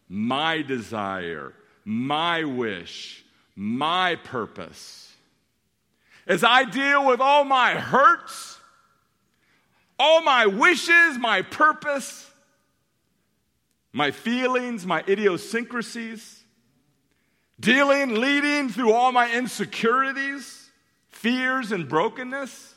my 0.07 0.61
desire, 0.61 1.53
my 1.83 2.43
wish, 2.43 3.25
my 3.55 4.15
purpose. 4.15 5.06
As 6.27 6.43
I 6.43 6.65
deal 6.65 7.07
with 7.07 7.21
all 7.21 7.45
my 7.45 7.71
hurts, 7.71 8.59
all 9.97 10.21
my 10.21 10.45
wishes, 10.45 11.17
my 11.17 11.41
purpose, 11.41 12.29
my 13.93 14.11
feelings, 14.11 14.85
my 14.85 15.03
idiosyncrasies. 15.07 16.43
dealing, 17.59 18.15
leading 18.15 18.69
through 18.69 18.93
all 18.93 19.11
my 19.11 19.31
insecurities, 19.33 20.69
fears, 21.07 21.71
and 21.71 21.87
brokenness, 21.89 22.75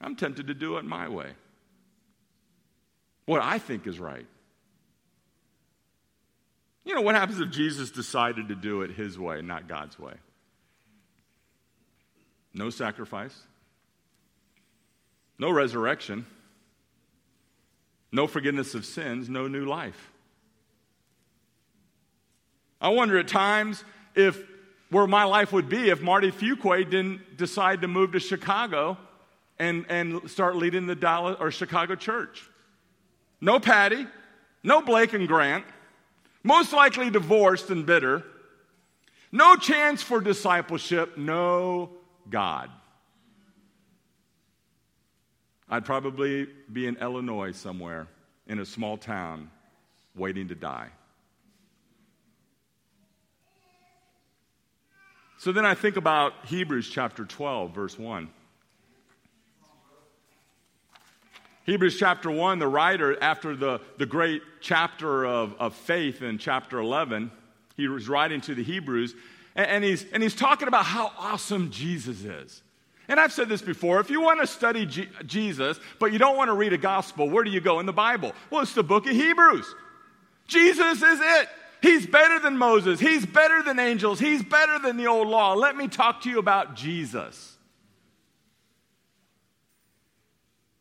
I'm 0.00 0.16
tempted 0.16 0.48
to 0.48 0.54
do 0.54 0.78
it 0.78 0.84
my 0.84 1.08
way. 1.08 1.30
What 3.26 3.42
I 3.42 3.58
think 3.58 3.86
is 3.86 4.00
right. 4.00 4.26
You 6.84 6.94
know, 6.94 7.02
what 7.02 7.14
happens 7.14 7.38
if 7.38 7.50
Jesus 7.50 7.90
decided 7.90 8.48
to 8.48 8.56
do 8.56 8.82
it 8.82 8.90
his 8.90 9.18
way, 9.18 9.40
not 9.42 9.68
God's 9.68 9.98
way? 9.98 10.14
No 12.54 12.70
sacrifice, 12.70 13.38
no 15.38 15.50
resurrection, 15.50 16.26
no 18.10 18.26
forgiveness 18.26 18.74
of 18.74 18.84
sins, 18.84 19.28
no 19.28 19.48
new 19.48 19.64
life. 19.64 20.12
I 22.80 22.90
wonder 22.90 23.18
at 23.18 23.28
times 23.28 23.84
if 24.14 24.42
where 24.90 25.06
my 25.06 25.24
life 25.24 25.52
would 25.52 25.70
be 25.70 25.88
if 25.88 26.02
Marty 26.02 26.30
Fuqua 26.30 26.84
didn't 26.88 27.38
decide 27.38 27.80
to 27.80 27.88
move 27.88 28.12
to 28.12 28.20
Chicago 28.20 28.98
and, 29.58 29.86
and 29.88 30.30
start 30.30 30.56
leading 30.56 30.86
the 30.86 30.94
Dallas 30.94 31.38
or 31.40 31.50
Chicago 31.50 31.94
church. 31.94 32.46
No 33.40 33.58
Patty, 33.58 34.06
no 34.62 34.82
Blake 34.82 35.14
and 35.14 35.26
Grant, 35.26 35.64
most 36.42 36.74
likely 36.74 37.08
divorced 37.08 37.70
and 37.70 37.86
bitter, 37.86 38.22
no 39.30 39.56
chance 39.56 40.02
for 40.02 40.20
discipleship, 40.20 41.16
no 41.16 41.90
God. 42.30 42.70
I'd 45.68 45.84
probably 45.84 46.46
be 46.70 46.86
in 46.86 46.96
Illinois 46.96 47.52
somewhere 47.52 48.06
in 48.46 48.58
a 48.58 48.66
small 48.66 48.96
town 48.96 49.50
waiting 50.14 50.48
to 50.48 50.54
die. 50.54 50.88
So 55.38 55.50
then 55.50 55.64
I 55.64 55.74
think 55.74 55.96
about 55.96 56.34
Hebrews 56.46 56.88
chapter 56.88 57.24
12, 57.24 57.74
verse 57.74 57.98
1. 57.98 58.28
Hebrews 61.64 61.96
chapter 61.98 62.30
1, 62.30 62.58
the 62.58 62.68
writer, 62.68 63.20
after 63.22 63.56
the, 63.56 63.80
the 63.96 64.06
great 64.06 64.42
chapter 64.60 65.24
of, 65.24 65.54
of 65.58 65.74
faith 65.74 66.20
in 66.20 66.38
chapter 66.38 66.78
11, 66.78 67.30
he 67.76 67.88
was 67.88 68.08
writing 68.08 68.40
to 68.42 68.54
the 68.54 68.62
Hebrews, 68.62 69.14
and, 69.54 69.66
and, 69.66 69.84
he's, 69.84 70.04
and 70.12 70.22
he's 70.22 70.34
talking 70.34 70.68
about 70.68 70.84
how 70.84 71.12
awesome 71.18 71.70
Jesus 71.70 72.24
is. 72.24 72.62
And 73.08 73.18
I've 73.18 73.32
said 73.32 73.48
this 73.48 73.62
before 73.62 74.00
if 74.00 74.10
you 74.10 74.20
want 74.20 74.40
to 74.40 74.46
study 74.46 74.86
G- 74.86 75.08
Jesus, 75.26 75.78
but 75.98 76.12
you 76.12 76.18
don't 76.18 76.36
want 76.36 76.48
to 76.48 76.54
read 76.54 76.72
a 76.72 76.78
gospel, 76.78 77.28
where 77.28 77.44
do 77.44 77.50
you 77.50 77.60
go 77.60 77.80
in 77.80 77.86
the 77.86 77.92
Bible? 77.92 78.32
Well, 78.50 78.62
it's 78.62 78.74
the 78.74 78.82
book 78.82 79.06
of 79.06 79.12
Hebrews. 79.12 79.66
Jesus 80.46 81.02
is 81.02 81.20
it. 81.20 81.48
He's 81.82 82.06
better 82.06 82.38
than 82.38 82.56
Moses. 82.56 83.00
He's 83.00 83.26
better 83.26 83.62
than 83.62 83.78
angels. 83.80 84.20
He's 84.20 84.42
better 84.42 84.78
than 84.78 84.96
the 84.96 85.08
old 85.08 85.26
law. 85.26 85.54
Let 85.54 85.76
me 85.76 85.88
talk 85.88 86.22
to 86.22 86.30
you 86.30 86.38
about 86.38 86.76
Jesus. 86.76 87.56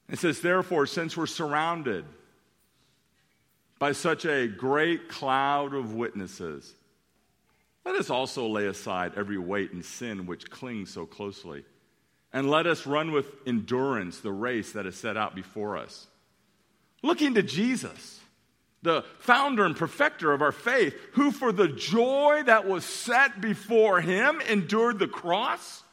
It 0.09 0.19
says, 0.19 0.41
therefore, 0.41 0.85
since 0.85 1.17
we're 1.17 1.25
surrounded 1.25 2.05
by 3.79 3.93
such 3.93 4.25
a 4.25 4.47
great 4.47 5.09
cloud 5.09 5.73
of 5.73 5.95
witnesses, 5.95 6.75
let 7.85 7.95
us 7.95 8.09
also 8.09 8.47
lay 8.47 8.67
aside 8.67 9.13
every 9.15 9.37
weight 9.37 9.71
and 9.71 9.83
sin 9.83 10.25
which 10.25 10.49
clings 10.49 10.91
so 10.93 11.05
closely, 11.05 11.63
and 12.33 12.49
let 12.49 12.67
us 12.67 12.85
run 12.85 13.11
with 13.11 13.27
endurance 13.45 14.19
the 14.19 14.31
race 14.31 14.73
that 14.73 14.85
is 14.85 14.95
set 14.95 15.17
out 15.17 15.35
before 15.35 15.77
us. 15.77 16.07
Looking 17.03 17.33
to 17.33 17.43
Jesus 17.43 18.21
the 18.83 19.03
founder 19.19 19.65
and 19.65 19.75
perfecter 19.75 20.33
of 20.33 20.41
our 20.41 20.51
faith, 20.51 20.95
who 21.13 21.31
for 21.31 21.51
the 21.51 21.67
joy 21.67 22.41
that 22.45 22.67
was 22.67 22.83
set 22.83 23.39
before 23.39 24.01
him 24.01 24.41
endured 24.49 24.97
the 24.99 25.07
cross, 25.07 25.83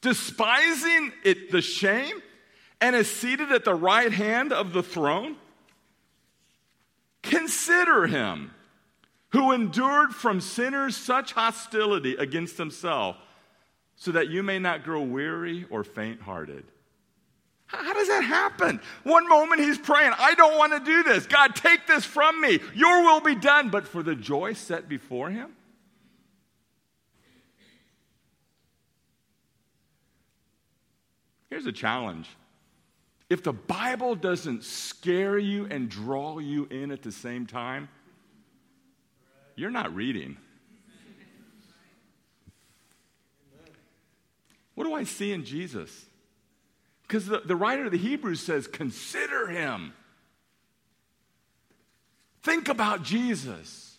despising 0.00 1.12
it 1.24 1.50
the 1.50 1.60
shame, 1.60 2.22
and 2.80 2.94
is 2.94 3.10
seated 3.10 3.50
at 3.50 3.64
the 3.64 3.74
right 3.74 4.12
hand 4.12 4.52
of 4.52 4.72
the 4.72 4.82
throne? 4.82 5.36
Consider 7.22 8.06
him 8.06 8.52
who 9.34 9.50
endured 9.50 10.14
from 10.14 10.40
sinners 10.40 10.96
such 10.96 11.32
hostility 11.32 12.14
against 12.14 12.56
himself, 12.56 13.16
so 13.96 14.12
that 14.12 14.28
you 14.28 14.44
may 14.44 14.60
not 14.60 14.84
grow 14.84 15.02
weary 15.02 15.66
or 15.70 15.82
faint 15.82 16.22
hearted. 16.22 16.64
How 17.66 17.92
does 17.92 18.06
that 18.06 18.22
happen? 18.22 18.80
One 19.02 19.28
moment 19.28 19.60
he's 19.60 19.76
praying, 19.76 20.12
I 20.16 20.34
don't 20.34 20.56
want 20.56 20.72
to 20.72 20.78
do 20.78 21.02
this. 21.02 21.26
God, 21.26 21.56
take 21.56 21.84
this 21.88 22.04
from 22.04 22.40
me. 22.40 22.60
Your 22.76 23.02
will 23.02 23.20
be 23.20 23.34
done. 23.34 23.70
But 23.70 23.88
for 23.88 24.04
the 24.04 24.14
joy 24.14 24.52
set 24.52 24.88
before 24.88 25.30
him, 25.30 25.50
here's 31.50 31.66
a 31.66 31.72
challenge. 31.72 32.28
If 33.28 33.42
the 33.42 33.52
Bible 33.52 34.14
doesn't 34.14 34.62
scare 34.62 35.38
you 35.38 35.66
and 35.68 35.88
draw 35.88 36.38
you 36.38 36.66
in 36.70 36.92
at 36.92 37.02
the 37.02 37.10
same 37.10 37.46
time, 37.46 37.88
you're 39.56 39.70
not 39.70 39.94
reading. 39.94 40.36
What 44.74 44.84
do 44.84 44.94
I 44.94 45.04
see 45.04 45.32
in 45.32 45.44
Jesus? 45.44 46.06
Because 47.02 47.26
the, 47.26 47.40
the 47.44 47.54
writer 47.54 47.84
of 47.84 47.92
the 47.92 47.98
Hebrews 47.98 48.40
says, 48.40 48.66
consider 48.66 49.46
him. 49.46 49.92
Think 52.42 52.68
about 52.68 53.02
Jesus. 53.02 53.96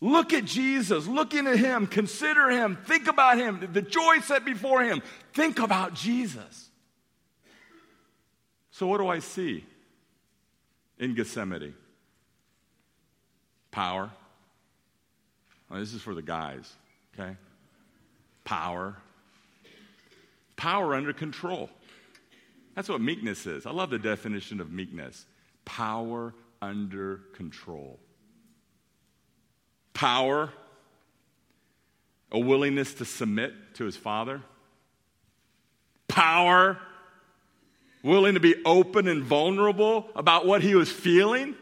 Look 0.00 0.34
at 0.34 0.44
Jesus, 0.44 1.06
Look 1.06 1.32
into 1.32 1.56
him, 1.56 1.86
consider 1.86 2.50
him, 2.50 2.76
think 2.84 3.08
about 3.08 3.38
him, 3.38 3.70
the 3.72 3.80
joy 3.80 4.18
set 4.20 4.44
before 4.44 4.82
him. 4.82 5.02
Think 5.32 5.58
about 5.58 5.94
Jesus. 5.94 6.68
So, 8.70 8.86
what 8.86 8.98
do 8.98 9.08
I 9.08 9.20
see 9.20 9.64
in 10.98 11.14
Gethsemane? 11.14 11.74
Power. 13.70 14.10
Well, 15.74 15.80
this 15.82 15.92
is 15.92 16.02
for 16.02 16.14
the 16.14 16.22
guys, 16.22 16.72
okay? 17.18 17.36
Power. 18.44 18.96
Power 20.54 20.94
under 20.94 21.12
control. 21.12 21.68
That's 22.76 22.88
what 22.88 23.00
meekness 23.00 23.44
is. 23.44 23.66
I 23.66 23.72
love 23.72 23.90
the 23.90 23.98
definition 23.98 24.60
of 24.60 24.70
meekness 24.70 25.26
power 25.64 26.32
under 26.62 27.22
control. 27.34 27.98
Power, 29.94 30.52
a 32.30 32.38
willingness 32.38 32.94
to 32.94 33.04
submit 33.04 33.52
to 33.74 33.84
his 33.84 33.96
father. 33.96 34.42
Power, 36.06 36.78
willing 38.04 38.34
to 38.34 38.40
be 38.40 38.54
open 38.64 39.08
and 39.08 39.24
vulnerable 39.24 40.06
about 40.14 40.46
what 40.46 40.62
he 40.62 40.76
was 40.76 40.88
feeling. 40.88 41.56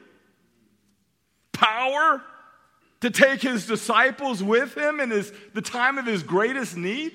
Power, 1.53 2.23
to 3.03 3.11
take 3.11 3.43
his 3.43 3.67
disciples 3.67 4.43
with 4.43 4.77
him 4.77 5.01
in 5.01 5.11
his, 5.11 5.33
the 5.55 5.61
time 5.61 5.99
of 5.99 6.07
his 6.07 6.23
greatest 6.23 6.77
need. 6.77 7.13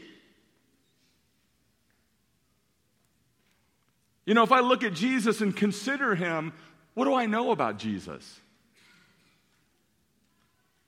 You 4.26 4.34
know, 4.34 4.43
if 4.43 4.52
I 4.52 4.60
look 4.60 4.84
at 4.84 4.93
Jesus 4.93 5.39
and 5.39 5.56
consider 5.56 6.13
him, 6.13 6.52
what 6.93 7.06
do 7.06 7.13
I 7.13 7.26
know 7.26 7.52
about 7.52 7.80
Jesus? 7.80 8.41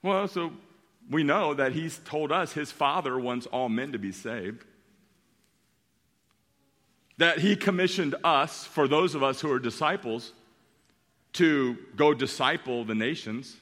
Well, 0.02 0.28
so 0.28 0.52
we 1.08 1.22
know 1.22 1.54
that 1.54 1.72
he's 1.72 1.98
told 2.04 2.30
us 2.30 2.52
his 2.52 2.70
father 2.70 3.18
wants 3.18 3.46
all 3.46 3.70
men 3.70 3.92
to 3.92 3.98
be 3.98 4.12
saved. 4.12 4.66
That 7.16 7.38
he 7.38 7.56
commissioned 7.56 8.16
us, 8.22 8.66
for 8.66 8.86
those 8.86 9.14
of 9.14 9.22
us 9.22 9.40
who 9.40 9.50
are 9.50 9.58
disciples, 9.58 10.34
to 11.34 11.78
go 11.96 12.12
disciple 12.12 12.84
the 12.84 12.94
nations. 12.94 13.56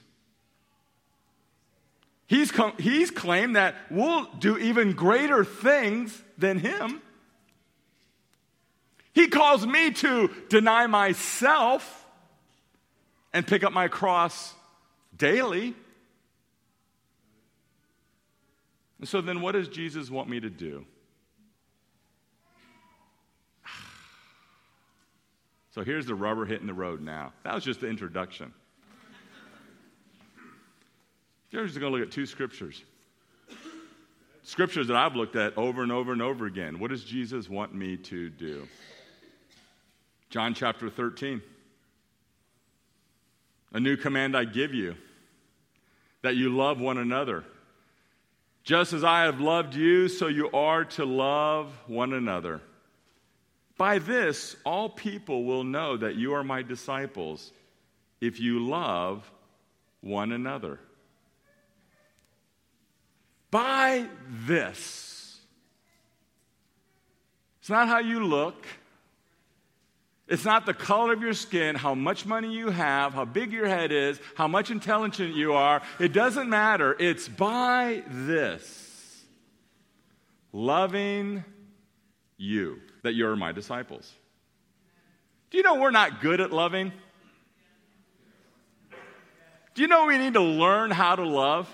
He's, 2.29 2.51
com- 2.51 2.75
he's 2.77 3.09
claimed 3.09 3.55
that 3.55 3.73
we'll 3.89 4.25
do 4.37 4.55
even 4.59 4.93
greater 4.93 5.43
things 5.43 6.15
than 6.37 6.59
him. 6.59 7.01
He 9.13 9.29
calls 9.29 9.65
me 9.65 9.89
to 9.93 10.29
deny 10.47 10.85
myself 10.85 12.05
and 13.33 13.47
pick 13.47 13.63
up 13.63 13.73
my 13.73 13.87
cross 13.87 14.53
daily. 15.17 15.73
And 18.99 19.09
so 19.09 19.21
then, 19.21 19.41
what 19.41 19.53
does 19.53 19.67
Jesus 19.67 20.11
want 20.11 20.29
me 20.29 20.39
to 20.39 20.49
do? 20.51 20.85
So 25.71 25.83
here's 25.83 26.07
the 26.07 26.15
rubber 26.15 26.45
hitting 26.45 26.67
the 26.67 26.73
road 26.73 26.99
now. 26.99 27.31
That 27.43 27.53
was 27.53 27.63
just 27.63 27.79
the 27.79 27.87
introduction. 27.87 28.53
You're 31.51 31.65
just 31.65 31.79
going 31.79 31.91
to 31.91 31.97
look 31.97 32.07
at 32.07 32.13
two 32.13 32.25
scriptures. 32.25 32.83
Scriptures 34.43 34.87
that 34.87 34.95
I've 34.95 35.15
looked 35.15 35.35
at 35.35 35.57
over 35.57 35.83
and 35.83 35.91
over 35.91 36.11
and 36.11 36.21
over 36.21 36.45
again. 36.45 36.79
What 36.79 36.89
does 36.91 37.03
Jesus 37.03 37.49
want 37.49 37.73
me 37.73 37.97
to 37.97 38.29
do? 38.29 38.67
John 40.29 40.53
chapter 40.53 40.89
13. 40.89 41.41
A 43.73 43.79
new 43.79 43.97
command 43.97 44.35
I 44.35 44.45
give 44.45 44.73
you 44.73 44.95
that 46.21 46.35
you 46.35 46.55
love 46.55 46.79
one 46.79 46.97
another. 46.97 47.43
Just 48.63 48.93
as 48.93 49.03
I 49.03 49.23
have 49.23 49.39
loved 49.39 49.73
you, 49.73 50.07
so 50.07 50.27
you 50.27 50.51
are 50.51 50.85
to 50.85 51.05
love 51.05 51.71
one 51.87 52.13
another. 52.13 52.61
By 53.77 53.99
this, 53.99 54.55
all 54.65 54.89
people 54.89 55.45
will 55.45 55.63
know 55.63 55.97
that 55.97 56.15
you 56.15 56.33
are 56.33 56.43
my 56.43 56.61
disciples 56.61 57.51
if 58.19 58.39
you 58.39 58.65
love 58.65 59.31
one 60.01 60.31
another. 60.31 60.79
By 63.51 64.05
this. 64.27 65.39
It's 67.59 67.69
not 67.69 67.87
how 67.87 67.99
you 67.99 68.25
look. 68.25 68.65
It's 70.27 70.45
not 70.45 70.67
the 70.67 70.75
color 70.75 71.11
of 71.11 71.21
your 71.21 71.33
skin, 71.33 71.75
how 71.75 71.95
much 71.95 72.25
money 72.25 72.53
you 72.53 72.69
have, 72.69 73.13
how 73.13 73.25
big 73.25 73.51
your 73.51 73.67
head 73.67 73.91
is, 73.91 74.19
how 74.35 74.47
much 74.47 74.69
intelligent 74.69 75.35
you 75.35 75.53
are. 75.53 75.81
It 75.99 76.13
doesn't 76.13 76.47
matter. 76.49 76.95
It's 76.99 77.27
by 77.27 78.03
this 78.07 79.23
loving 80.53 81.43
you 82.37 82.79
that 83.01 83.13
you're 83.13 83.35
my 83.35 83.51
disciples. 83.51 84.13
Do 85.49 85.57
you 85.57 85.63
know 85.63 85.75
we're 85.75 85.89
not 85.89 86.21
good 86.21 86.41
at 86.41 86.51
loving? 86.51 86.91
Do 89.73 89.81
you 89.81 89.87
know 89.87 90.05
we 90.05 90.19
need 90.19 90.33
to 90.33 90.41
learn 90.41 90.91
how 90.91 91.15
to 91.15 91.25
love? 91.25 91.67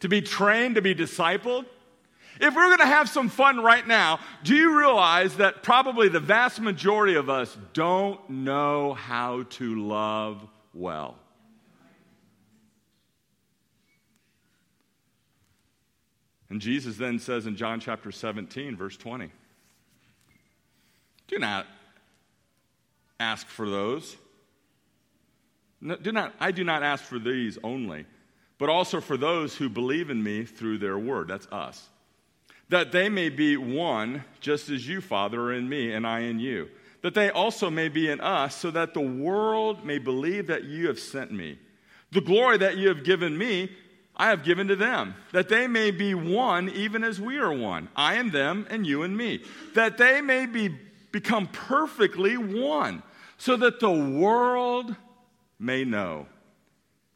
To 0.00 0.08
be 0.08 0.22
trained, 0.22 0.76
to 0.76 0.82
be 0.82 0.94
discipled? 0.94 1.66
If 2.40 2.54
we're 2.54 2.68
going 2.68 2.78
to 2.78 2.86
have 2.86 3.08
some 3.08 3.28
fun 3.28 3.60
right 3.60 3.86
now, 3.86 4.18
do 4.42 4.54
you 4.54 4.78
realize 4.78 5.36
that 5.36 5.62
probably 5.62 6.08
the 6.08 6.20
vast 6.20 6.58
majority 6.60 7.14
of 7.14 7.28
us 7.28 7.56
don't 7.74 8.18
know 8.30 8.94
how 8.94 9.42
to 9.42 9.74
love 9.74 10.46
well? 10.72 11.16
And 16.48 16.60
Jesus 16.60 16.96
then 16.96 17.18
says 17.18 17.46
in 17.46 17.56
John 17.56 17.78
chapter 17.78 18.10
17, 18.10 18.76
verse 18.76 18.96
20, 18.96 19.30
Do 21.28 21.38
not 21.38 21.66
ask 23.20 23.46
for 23.46 23.68
those. 23.68 24.16
No, 25.80 25.96
do 25.96 26.10
not, 26.10 26.34
I 26.40 26.50
do 26.50 26.64
not 26.64 26.82
ask 26.82 27.04
for 27.04 27.18
these 27.18 27.56
only, 27.62 28.04
but 28.60 28.68
also 28.68 29.00
for 29.00 29.16
those 29.16 29.56
who 29.56 29.68
believe 29.68 30.08
in 30.08 30.22
me 30.22 30.44
through 30.44 30.78
their 30.78 30.98
word. 30.98 31.26
That's 31.26 31.48
us 31.50 31.88
that 32.70 32.92
they 32.92 33.08
may 33.08 33.28
be 33.28 33.56
one, 33.56 34.24
just 34.40 34.70
as 34.70 34.86
you, 34.86 35.00
Father, 35.00 35.40
are 35.40 35.52
in 35.52 35.68
me 35.68 35.92
and 35.92 36.06
I 36.06 36.20
in 36.20 36.38
you, 36.38 36.68
that 37.02 37.14
they 37.14 37.28
also 37.30 37.68
may 37.68 37.88
be 37.88 38.08
in 38.08 38.20
us, 38.20 38.54
so 38.54 38.70
that 38.70 38.94
the 38.94 39.00
world 39.00 39.84
may 39.84 39.98
believe 39.98 40.46
that 40.46 40.64
you 40.64 40.86
have 40.86 41.00
sent 41.00 41.32
me. 41.32 41.58
The 42.12 42.20
glory 42.20 42.58
that 42.58 42.76
you 42.76 42.88
have 42.88 43.02
given 43.04 43.36
me, 43.36 43.72
I 44.16 44.28
have 44.28 44.44
given 44.44 44.68
to 44.68 44.76
them, 44.76 45.16
that 45.32 45.48
they 45.48 45.66
may 45.66 45.90
be 45.90 46.14
one 46.14 46.68
even 46.68 47.02
as 47.02 47.20
we 47.20 47.38
are 47.38 47.52
one, 47.52 47.88
I 47.96 48.14
and 48.14 48.30
them 48.30 48.66
and 48.70 48.86
you 48.86 49.02
and 49.02 49.16
me, 49.16 49.42
that 49.74 49.98
they 49.98 50.20
may 50.20 50.46
be, 50.46 50.68
become 51.10 51.48
perfectly 51.48 52.36
one, 52.36 53.02
so 53.36 53.56
that 53.56 53.80
the 53.80 53.90
world 53.90 54.94
may 55.58 55.84
know 55.84 56.26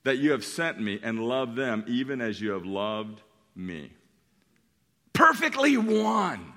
that 0.05 0.19
you 0.19 0.31
have 0.31 0.45
sent 0.45 0.81
me 0.81 1.01
and 1.03 1.19
love 1.19 1.57
them 1.57 1.85
even 1.87 2.21
as 2.21 2.41
you 2.41 2.53
have 2.53 2.65
loved 2.65 3.21
me 3.57 3.91
perfectly 5.15 5.79
one. 5.79 6.53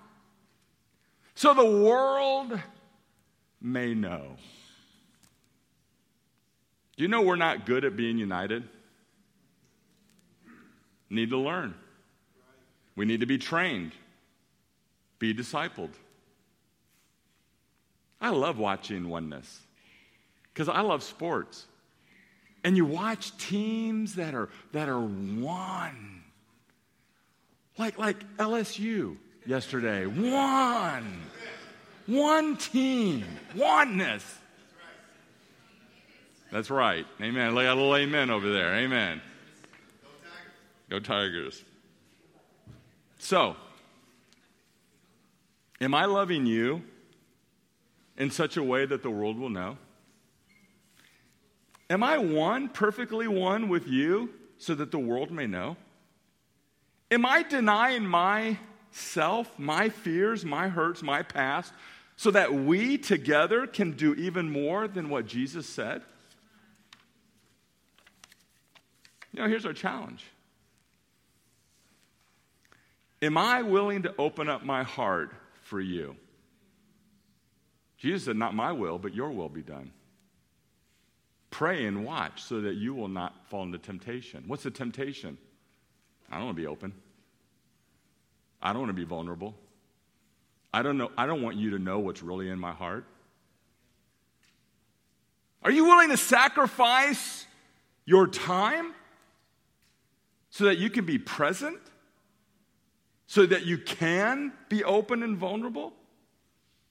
So 1.35 1.53
the 1.53 1.65
world 1.65 2.59
may 3.61 3.93
know. 3.93 4.35
Do 6.97 7.03
you 7.03 7.07
know 7.07 7.21
we're 7.21 7.37
not 7.37 7.65
good 7.65 7.85
at 7.85 7.95
being 7.95 8.17
united? 8.17 8.67
Need 11.09 11.29
to 11.29 11.37
learn. 11.37 11.75
We 12.95 13.05
need 13.05 13.21
to 13.21 13.27
be 13.27 13.37
trained, 13.37 13.91
be 15.19 15.33
discipled. 15.33 15.91
I 18.19 18.29
love 18.29 18.57
watching 18.57 19.07
oneness 19.07 19.61
because 20.51 20.67
I 20.67 20.81
love 20.81 21.03
sports. 21.03 21.67
And 22.63 22.75
you 22.75 22.85
watch 22.85 23.37
teams 23.37 24.15
that 24.15 24.33
are, 24.33 24.49
that 24.73 24.89
are 24.89 24.99
one 24.99 26.17
like, 27.77 27.97
like 27.97 28.37
LSU 28.37 29.17
yesterday. 29.45 30.05
One. 30.05 31.21
One 32.07 32.57
team. 32.57 33.25
Oneness. 33.55 34.23
That's 36.51 36.69
right. 36.69 37.05
Amen. 37.21 37.53
Got 37.53 37.65
a 37.65 37.75
little 37.75 37.95
amen 37.95 38.29
over 38.29 38.51
there. 38.51 38.73
Amen. 38.75 39.21
Go 40.89 40.99
Tigers. 40.99 41.63
So, 43.19 43.57
am 45.81 45.93
I 45.93 46.05
loving 46.05 46.45
you 46.45 46.81
in 48.17 48.31
such 48.31 48.55
a 48.55 48.63
way 48.63 48.85
that 48.85 49.03
the 49.03 49.09
world 49.09 49.37
will 49.37 49.49
know? 49.49 49.77
Am 51.89 52.03
I 52.03 52.17
one, 52.17 52.69
perfectly 52.69 53.27
one 53.27 53.69
with 53.69 53.87
you, 53.87 54.29
so 54.57 54.75
that 54.75 54.91
the 54.91 54.99
world 54.99 55.31
may 55.31 55.47
know? 55.47 55.77
Am 57.09 57.25
I 57.25 57.43
denying 57.43 58.05
myself, 58.05 59.49
my 59.57 59.89
fears, 59.89 60.43
my 60.43 60.67
hurts, 60.67 61.01
my 61.01 61.23
past, 61.23 61.73
so 62.17 62.31
that 62.31 62.53
we 62.53 62.97
together 62.97 63.67
can 63.67 63.91
do 63.91 64.13
even 64.15 64.51
more 64.51 64.87
than 64.87 65.09
what 65.09 65.27
Jesus 65.27 65.67
said? 65.67 66.01
You 69.31 69.43
know, 69.43 69.47
here's 69.47 69.65
our 69.65 69.73
challenge. 69.73 70.25
Am 73.21 73.37
I 73.37 73.61
willing 73.61 74.03
to 74.03 74.13
open 74.17 74.49
up 74.49 74.63
my 74.63 74.83
heart 74.83 75.31
for 75.63 75.79
you? 75.79 76.15
Jesus 77.97 78.25
said, 78.25 78.35
Not 78.35 78.53
my 78.53 78.71
will, 78.71 78.99
but 78.99 79.13
your 79.13 79.31
will 79.31 79.49
be 79.49 79.61
done. 79.61 79.91
Pray 81.49 81.85
and 81.85 82.05
watch 82.05 82.43
so 82.43 82.61
that 82.61 82.75
you 82.75 82.93
will 82.93 83.07
not 83.07 83.47
fall 83.47 83.63
into 83.63 83.77
temptation. 83.77 84.43
What's 84.47 84.63
the 84.63 84.71
temptation? 84.71 85.37
I 86.29 86.35
don't 86.35 86.45
want 86.45 86.57
to 86.57 86.61
be 86.61 86.67
open. 86.67 86.93
I 88.61 88.73
don't 88.73 88.81
want 88.81 88.89
to 88.89 89.01
be 89.01 89.05
vulnerable. 89.05 89.55
I 90.73 90.81
don't 90.81 90.97
know 90.97 91.11
I 91.17 91.25
don't 91.25 91.41
want 91.41 91.55
you 91.55 91.71
to 91.71 91.79
know 91.79 91.99
what's 91.99 92.21
really 92.21 92.49
in 92.49 92.59
my 92.59 92.73
heart. 92.73 93.05
Are 95.63 95.71
you 95.71 95.85
willing 95.85 96.09
to 96.09 96.17
sacrifice 96.17 97.45
your 98.05 98.27
time 98.27 98.93
so 100.49 100.65
that 100.65 100.77
you 100.77 100.89
can 100.89 101.05
be 101.05 101.17
present? 101.17 101.79
So 103.29 103.45
that 103.45 103.65
you 103.65 103.77
can 103.77 104.53
be 104.69 104.83
open 104.83 105.23
and 105.23 105.37
vulnerable? 105.37 105.93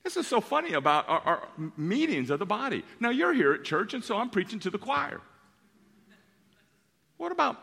This 0.06 0.16
is 0.16 0.28
so 0.28 0.40
funny 0.40 0.74
about 0.74 1.08
our, 1.08 1.20
our, 1.20 1.48
meetings 1.76 2.30
of 2.30 2.38
the 2.38 2.46
body. 2.46 2.84
Now, 3.00 3.10
you're 3.10 3.34
here 3.34 3.54
at 3.54 3.64
church, 3.64 3.92
and 3.92 4.04
so 4.04 4.16
I'm 4.16 4.30
preaching 4.30 4.60
to 4.60 4.70
the 4.70 4.78
choir. 4.78 5.20
What 7.16 7.32
about 7.32 7.60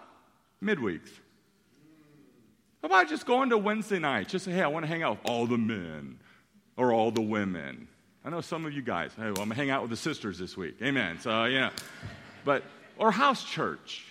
midweeks? 0.61 1.07
How 2.81 2.87
about 2.87 3.07
just 3.07 3.25
going 3.25 3.51
to 3.51 3.57
Wednesday 3.57 3.97
night? 3.97 4.27
Just 4.27 4.43
say, 4.43 4.51
hey, 4.51 4.61
I 4.61 4.67
want 4.67 4.83
to 4.83 4.87
hang 4.89 5.03
out 5.03 5.21
with 5.21 5.31
all 5.31 5.47
the 5.47 5.57
men 5.57 6.19
or 6.75 6.91
all 6.91 7.11
the 7.11 7.21
women. 7.21 7.87
I 8.25 8.29
know 8.29 8.41
some 8.41 8.65
of 8.65 8.73
you 8.73 8.81
guys, 8.81 9.11
hey, 9.15 9.21
well, 9.21 9.29
I'm 9.29 9.35
going 9.35 9.49
to 9.51 9.55
hang 9.55 9.69
out 9.69 9.81
with 9.81 9.91
the 9.91 9.95
sisters 9.95 10.37
this 10.37 10.57
week. 10.57 10.75
Amen. 10.81 11.21
So, 11.21 11.45
yeah. 11.45 11.69
But, 12.43 12.65
or 12.97 13.13
house 13.13 13.45
church. 13.45 14.03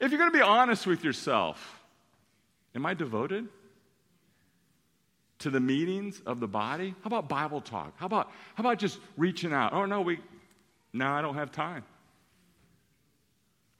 If 0.00 0.10
you're 0.10 0.18
going 0.18 0.32
to 0.32 0.38
be 0.38 0.42
honest 0.42 0.86
with 0.86 1.04
yourself, 1.04 1.78
am 2.74 2.86
I 2.86 2.94
devoted 2.94 3.48
to 5.40 5.50
the 5.50 5.60
meetings 5.60 6.20
of 6.26 6.40
the 6.40 6.48
body? 6.48 6.94
How 7.02 7.08
about 7.08 7.28
Bible 7.28 7.60
talk? 7.60 7.94
How 7.96 8.06
about, 8.06 8.30
how 8.54 8.62
about 8.62 8.78
just 8.78 8.98
reaching 9.16 9.52
out? 9.52 9.72
Oh, 9.72 9.84
no, 9.84 10.00
we, 10.00 10.18
no, 10.92 11.08
I 11.08 11.22
don't 11.22 11.34
have 11.34 11.52
time. 11.52 11.84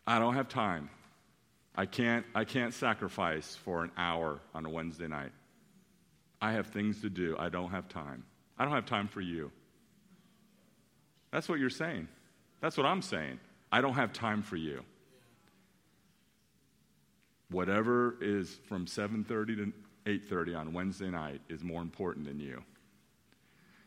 I 0.06 0.18
don't 0.18 0.34
have 0.34 0.48
time. 0.48 0.90
I 1.74 1.86
can't, 1.86 2.24
I 2.34 2.44
can't 2.44 2.72
sacrifice 2.74 3.56
for 3.64 3.82
an 3.82 3.90
hour 3.96 4.40
on 4.54 4.64
a 4.66 4.70
Wednesday 4.70 5.08
night. 5.08 5.32
I 6.40 6.52
have 6.52 6.68
things 6.68 7.00
to 7.00 7.10
do. 7.10 7.36
I 7.38 7.48
don't 7.48 7.70
have 7.70 7.88
time. 7.88 8.24
I 8.58 8.64
don't 8.64 8.74
have 8.74 8.86
time 8.86 9.08
for 9.08 9.20
you. 9.20 9.50
That's 11.32 11.48
what 11.48 11.58
you're 11.58 11.70
saying. 11.70 12.06
That's 12.60 12.76
what 12.76 12.86
I'm 12.86 13.02
saying. 13.02 13.40
I 13.72 13.80
don't 13.80 13.94
have 13.94 14.12
time 14.12 14.42
for 14.42 14.56
you. 14.56 14.84
Whatever 17.50 18.16
is 18.20 18.58
from 18.68 18.86
7:30 18.86 19.56
to 19.56 19.72
8:30 20.06 20.54
on 20.54 20.72
Wednesday 20.72 21.10
night 21.10 21.40
is 21.48 21.62
more 21.62 21.82
important 21.82 22.26
than 22.26 22.38
you. 22.38 22.62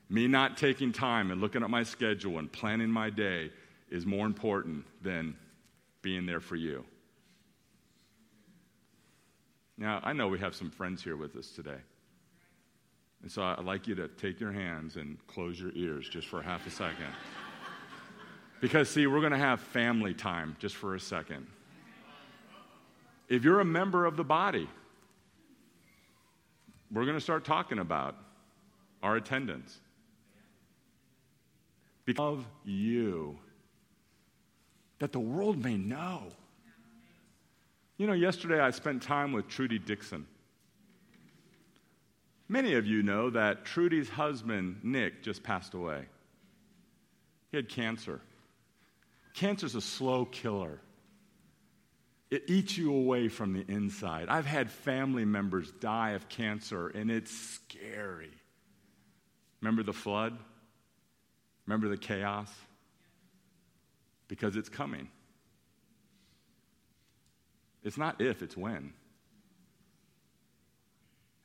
Me 0.09 0.27
not 0.27 0.57
taking 0.57 0.91
time 0.91 1.31
and 1.31 1.41
looking 1.41 1.63
at 1.63 1.69
my 1.69 1.83
schedule 1.83 2.39
and 2.39 2.51
planning 2.51 2.89
my 2.89 3.09
day 3.09 3.51
is 3.89 4.05
more 4.05 4.25
important 4.25 4.85
than 5.01 5.35
being 6.01 6.25
there 6.25 6.39
for 6.39 6.55
you. 6.55 6.85
Now, 9.77 9.99
I 10.03 10.13
know 10.13 10.27
we 10.27 10.39
have 10.39 10.55
some 10.55 10.71
friends 10.71 11.03
here 11.03 11.17
with 11.17 11.35
us 11.35 11.51
today. 11.51 11.79
And 13.21 13.31
so 13.31 13.43
I'd 13.43 13.63
like 13.63 13.87
you 13.87 13.95
to 13.95 14.07
take 14.07 14.39
your 14.39 14.51
hands 14.51 14.95
and 14.95 15.17
close 15.27 15.59
your 15.59 15.71
ears 15.75 16.07
just 16.09 16.27
for 16.27 16.41
half 16.41 16.65
a 16.67 16.71
second. 16.71 17.07
Because, 18.59 18.89
see, 18.89 19.05
we're 19.05 19.19
going 19.19 19.33
to 19.33 19.37
have 19.37 19.61
family 19.61 20.15
time 20.15 20.55
just 20.57 20.77
for 20.77 20.95
a 20.95 20.99
second. 20.99 21.45
if 23.29 23.43
you're 23.43 23.59
a 23.59 23.65
member 23.65 24.05
of 24.05 24.17
the 24.17 24.23
body, 24.23 24.67
we're 26.91 27.05
going 27.05 27.17
to 27.17 27.21
start 27.21 27.45
talking 27.45 27.79
about 27.79 28.15
our 29.03 29.15
attendance. 29.15 29.79
Because 32.05 32.39
of 32.39 32.45
you, 32.63 33.37
that 34.99 35.11
the 35.11 35.19
world 35.19 35.63
may 35.63 35.75
know. 35.75 36.23
You 37.97 38.07
know, 38.07 38.13
yesterday 38.13 38.59
I 38.59 38.71
spent 38.71 39.01
time 39.01 39.33
with 39.33 39.47
Trudy 39.47 39.79
Dixon. 39.79 40.25
Many 42.49 42.75
of 42.75 42.85
you 42.85 43.03
know 43.03 43.29
that 43.31 43.65
Trudy's 43.65 44.07
husband, 44.07 44.79
Nick, 44.83 45.21
just 45.21 45.43
passed 45.43 45.73
away. 45.73 46.05
He 47.51 47.57
had 47.57 47.67
cancer. 47.67 48.21
Cancer's 49.33 49.75
a 49.75 49.81
slow 49.81 50.25
killer. 50.25 50.79
It 52.29 52.43
eats 52.47 52.77
you 52.77 52.93
away 52.93 53.29
from 53.29 53.53
the 53.53 53.63
inside. 53.71 54.27
I've 54.27 54.45
had 54.45 54.69
family 54.69 55.23
members 55.23 55.71
die 55.79 56.11
of 56.11 56.27
cancer, 56.27 56.89
and 56.89 57.09
it's 57.09 57.31
scary. 57.31 58.31
Remember 59.61 59.81
the 59.81 59.93
flood? 59.93 60.37
Remember 61.65 61.87
the 61.87 61.97
chaos? 61.97 62.51
Because 64.27 64.57
it's 64.57 64.69
coming. 64.69 65.07
It's 67.83 67.97
not 67.97 68.19
if, 68.19 68.41
it's 68.41 68.57
when. 68.57 68.93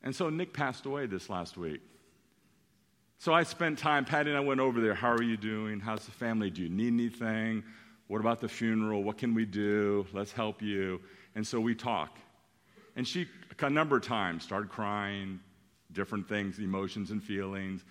And 0.02 0.14
so 0.14 0.30
Nick 0.30 0.52
passed 0.52 0.84
away 0.84 1.06
this 1.06 1.30
last 1.30 1.56
week. 1.56 1.80
So 3.18 3.32
I 3.32 3.44
spent 3.44 3.78
time, 3.78 4.04
Patty 4.04 4.30
and 4.30 4.36
I 4.36 4.40
went 4.40 4.58
over 4.58 4.80
there. 4.80 4.94
How 4.94 5.12
are 5.12 5.22
you 5.22 5.36
doing? 5.36 5.78
How's 5.78 6.04
the 6.04 6.10
family? 6.10 6.50
Do 6.50 6.60
you 6.60 6.68
need 6.68 6.88
anything? 6.88 7.62
What 8.12 8.20
about 8.20 8.42
the 8.42 8.48
funeral? 8.48 9.02
What 9.02 9.16
can 9.16 9.32
we 9.32 9.46
do? 9.46 10.06
Let's 10.12 10.32
help 10.32 10.60
you. 10.60 11.00
And 11.34 11.46
so 11.46 11.58
we 11.58 11.74
talk. 11.74 12.18
And 12.94 13.08
she, 13.08 13.26
a 13.58 13.70
number 13.70 13.96
of 13.96 14.02
times, 14.02 14.44
started 14.44 14.68
crying, 14.68 15.40
different 15.92 16.28
things, 16.28 16.58
emotions 16.58 17.10
and 17.10 17.22
feelings. 17.22 17.82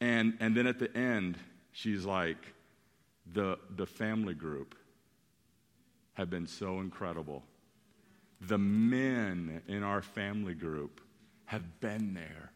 And, 0.00 0.36
and 0.38 0.56
then 0.56 0.68
at 0.68 0.78
the 0.78 0.96
end, 0.96 1.38
she's 1.72 2.04
like, 2.04 2.36
the, 3.32 3.58
the 3.74 3.84
family 3.84 4.34
group 4.34 4.76
have 6.12 6.30
been 6.30 6.46
so 6.46 6.78
incredible. 6.78 7.42
The 8.42 8.58
men 8.58 9.60
in 9.66 9.82
our 9.82 10.02
family 10.02 10.54
group 10.54 11.00
have 11.46 11.80
been 11.80 12.14
there. 12.14 12.52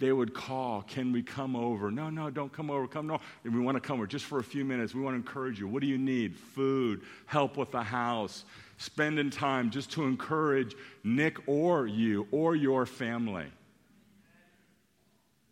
They 0.00 0.12
would 0.12 0.32
call, 0.32 0.82
Can 0.82 1.12
we 1.12 1.22
come 1.22 1.54
over? 1.54 1.90
No, 1.90 2.08
no, 2.08 2.30
don't 2.30 2.50
come 2.50 2.70
over. 2.70 2.88
Come, 2.88 3.06
no. 3.06 3.20
we 3.44 3.60
want 3.60 3.76
to 3.76 3.80
come 3.80 3.98
over 3.98 4.06
just 4.06 4.24
for 4.24 4.38
a 4.38 4.42
few 4.42 4.64
minutes. 4.64 4.94
We 4.94 5.02
want 5.02 5.12
to 5.12 5.18
encourage 5.18 5.60
you. 5.60 5.68
What 5.68 5.82
do 5.82 5.86
you 5.86 5.98
need? 5.98 6.36
Food, 6.36 7.02
help 7.26 7.58
with 7.58 7.70
the 7.70 7.82
house, 7.82 8.46
spending 8.78 9.28
time 9.28 9.70
just 9.70 9.92
to 9.92 10.04
encourage 10.04 10.74
Nick 11.04 11.46
or 11.46 11.86
you 11.86 12.26
or 12.30 12.56
your 12.56 12.86
family. 12.86 13.44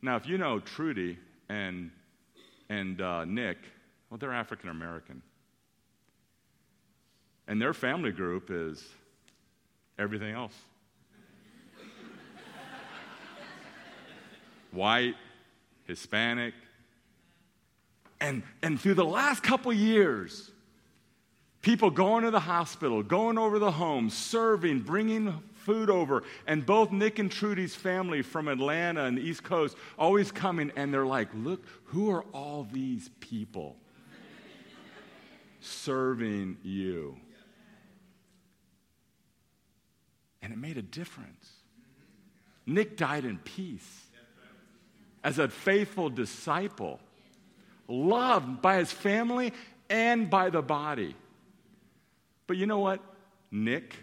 Now, 0.00 0.16
if 0.16 0.26
you 0.26 0.38
know 0.38 0.60
Trudy 0.60 1.18
and, 1.50 1.90
and 2.70 3.02
uh, 3.02 3.26
Nick, 3.26 3.58
well, 4.08 4.16
they're 4.16 4.32
African 4.32 4.70
American. 4.70 5.20
And 7.46 7.60
their 7.60 7.74
family 7.74 8.12
group 8.12 8.50
is 8.50 8.82
everything 9.98 10.34
else. 10.34 10.54
White, 14.70 15.14
Hispanic. 15.86 16.54
And, 18.20 18.42
and 18.62 18.80
through 18.80 18.94
the 18.94 19.04
last 19.04 19.42
couple 19.42 19.72
years, 19.72 20.50
people 21.62 21.90
going 21.90 22.24
to 22.24 22.30
the 22.30 22.40
hospital, 22.40 23.02
going 23.02 23.38
over 23.38 23.58
the 23.58 23.70
homes, 23.70 24.16
serving, 24.16 24.80
bringing 24.80 25.40
food 25.54 25.90
over. 25.90 26.22
And 26.46 26.64
both 26.64 26.90
Nick 26.90 27.18
and 27.18 27.30
Trudy's 27.30 27.74
family 27.74 28.22
from 28.22 28.48
Atlanta 28.48 29.04
and 29.04 29.16
the 29.18 29.22
East 29.22 29.44
Coast 29.44 29.76
always 29.98 30.32
coming, 30.32 30.72
and 30.76 30.92
they're 30.92 31.06
like, 31.06 31.28
look, 31.34 31.64
who 31.84 32.10
are 32.10 32.22
all 32.32 32.66
these 32.72 33.10
people 33.20 33.76
serving 35.60 36.56
you? 36.62 37.16
And 40.40 40.52
it 40.52 40.58
made 40.58 40.78
a 40.78 40.82
difference. 40.82 41.52
Nick 42.64 42.96
died 42.96 43.24
in 43.24 43.38
peace 43.38 44.07
as 45.24 45.38
a 45.38 45.48
faithful 45.48 46.08
disciple, 46.10 47.00
loved 47.86 48.62
by 48.62 48.76
his 48.76 48.92
family 48.92 49.52
and 49.90 50.30
by 50.30 50.50
the 50.50 50.62
body. 50.62 51.14
But 52.46 52.56
you 52.56 52.66
know 52.66 52.78
what? 52.78 53.00
Nick 53.50 53.96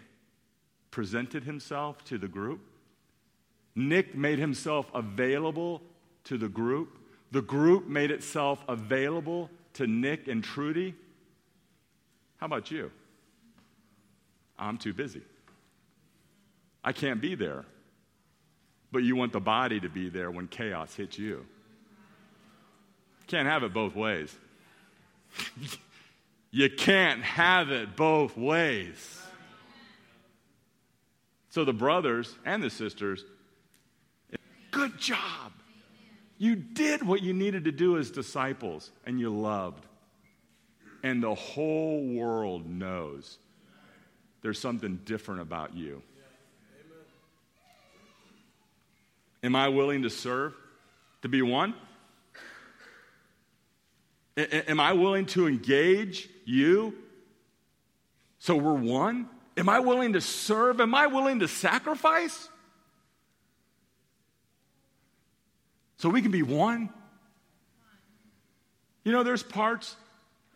presented 0.90 1.44
himself 1.44 2.04
to 2.04 2.18
the 2.18 2.28
group. 2.28 2.60
Nick 3.74 4.14
made 4.14 4.38
himself 4.38 4.90
available 4.94 5.82
to 6.24 6.38
the 6.38 6.48
group. 6.48 6.98
The 7.32 7.42
group 7.42 7.86
made 7.86 8.10
itself 8.10 8.64
available 8.68 9.50
to 9.74 9.86
Nick 9.86 10.28
and 10.28 10.42
Trudy. 10.42 10.94
How 12.38 12.46
about 12.46 12.70
you? 12.70 12.90
I'm 14.58 14.78
too 14.78 14.94
busy. 14.94 15.22
I 16.82 16.92
can't 16.92 17.20
be 17.20 17.34
there 17.34 17.64
but 18.92 18.98
you 18.98 19.16
want 19.16 19.32
the 19.32 19.40
body 19.40 19.80
to 19.80 19.88
be 19.88 20.08
there 20.08 20.30
when 20.30 20.48
chaos 20.48 20.94
hits 20.94 21.18
you. 21.18 21.44
Can't 23.26 23.48
have 23.48 23.62
it 23.62 23.74
both 23.74 23.96
ways. 23.96 24.34
you 26.50 26.70
can't 26.70 27.22
have 27.22 27.70
it 27.70 27.96
both 27.96 28.36
ways. 28.36 29.20
So 31.50 31.64
the 31.64 31.72
brothers 31.72 32.34
and 32.44 32.62
the 32.62 32.70
sisters, 32.70 33.24
good 34.70 34.98
job. 34.98 35.52
You 36.38 36.54
did 36.54 37.02
what 37.02 37.22
you 37.22 37.32
needed 37.32 37.64
to 37.64 37.72
do 37.72 37.96
as 37.96 38.10
disciples, 38.10 38.90
and 39.06 39.18
you 39.18 39.30
loved. 39.30 39.86
And 41.02 41.22
the 41.22 41.34
whole 41.34 42.06
world 42.06 42.68
knows 42.68 43.38
there's 44.42 44.60
something 44.60 45.00
different 45.04 45.40
about 45.40 45.74
you. 45.74 46.02
Am 49.46 49.54
I 49.54 49.68
willing 49.68 50.02
to 50.02 50.10
serve? 50.10 50.54
To 51.22 51.28
be 51.28 51.40
one? 51.40 51.72
A- 54.36 54.68
am 54.68 54.80
I 54.80 54.92
willing 54.92 55.26
to 55.26 55.46
engage 55.46 56.28
you 56.44 56.94
so 58.40 58.56
we're 58.56 58.74
one? 58.74 59.28
Am 59.56 59.68
I 59.68 59.78
willing 59.78 60.14
to 60.14 60.20
serve? 60.20 60.80
Am 60.80 60.94
I 60.96 61.06
willing 61.06 61.38
to 61.40 61.48
sacrifice? 61.48 62.48
So 65.98 66.08
we 66.08 66.22
can 66.22 66.32
be 66.32 66.42
one? 66.42 66.90
You 69.04 69.12
know, 69.12 69.22
there's 69.22 69.44
parts 69.44 69.94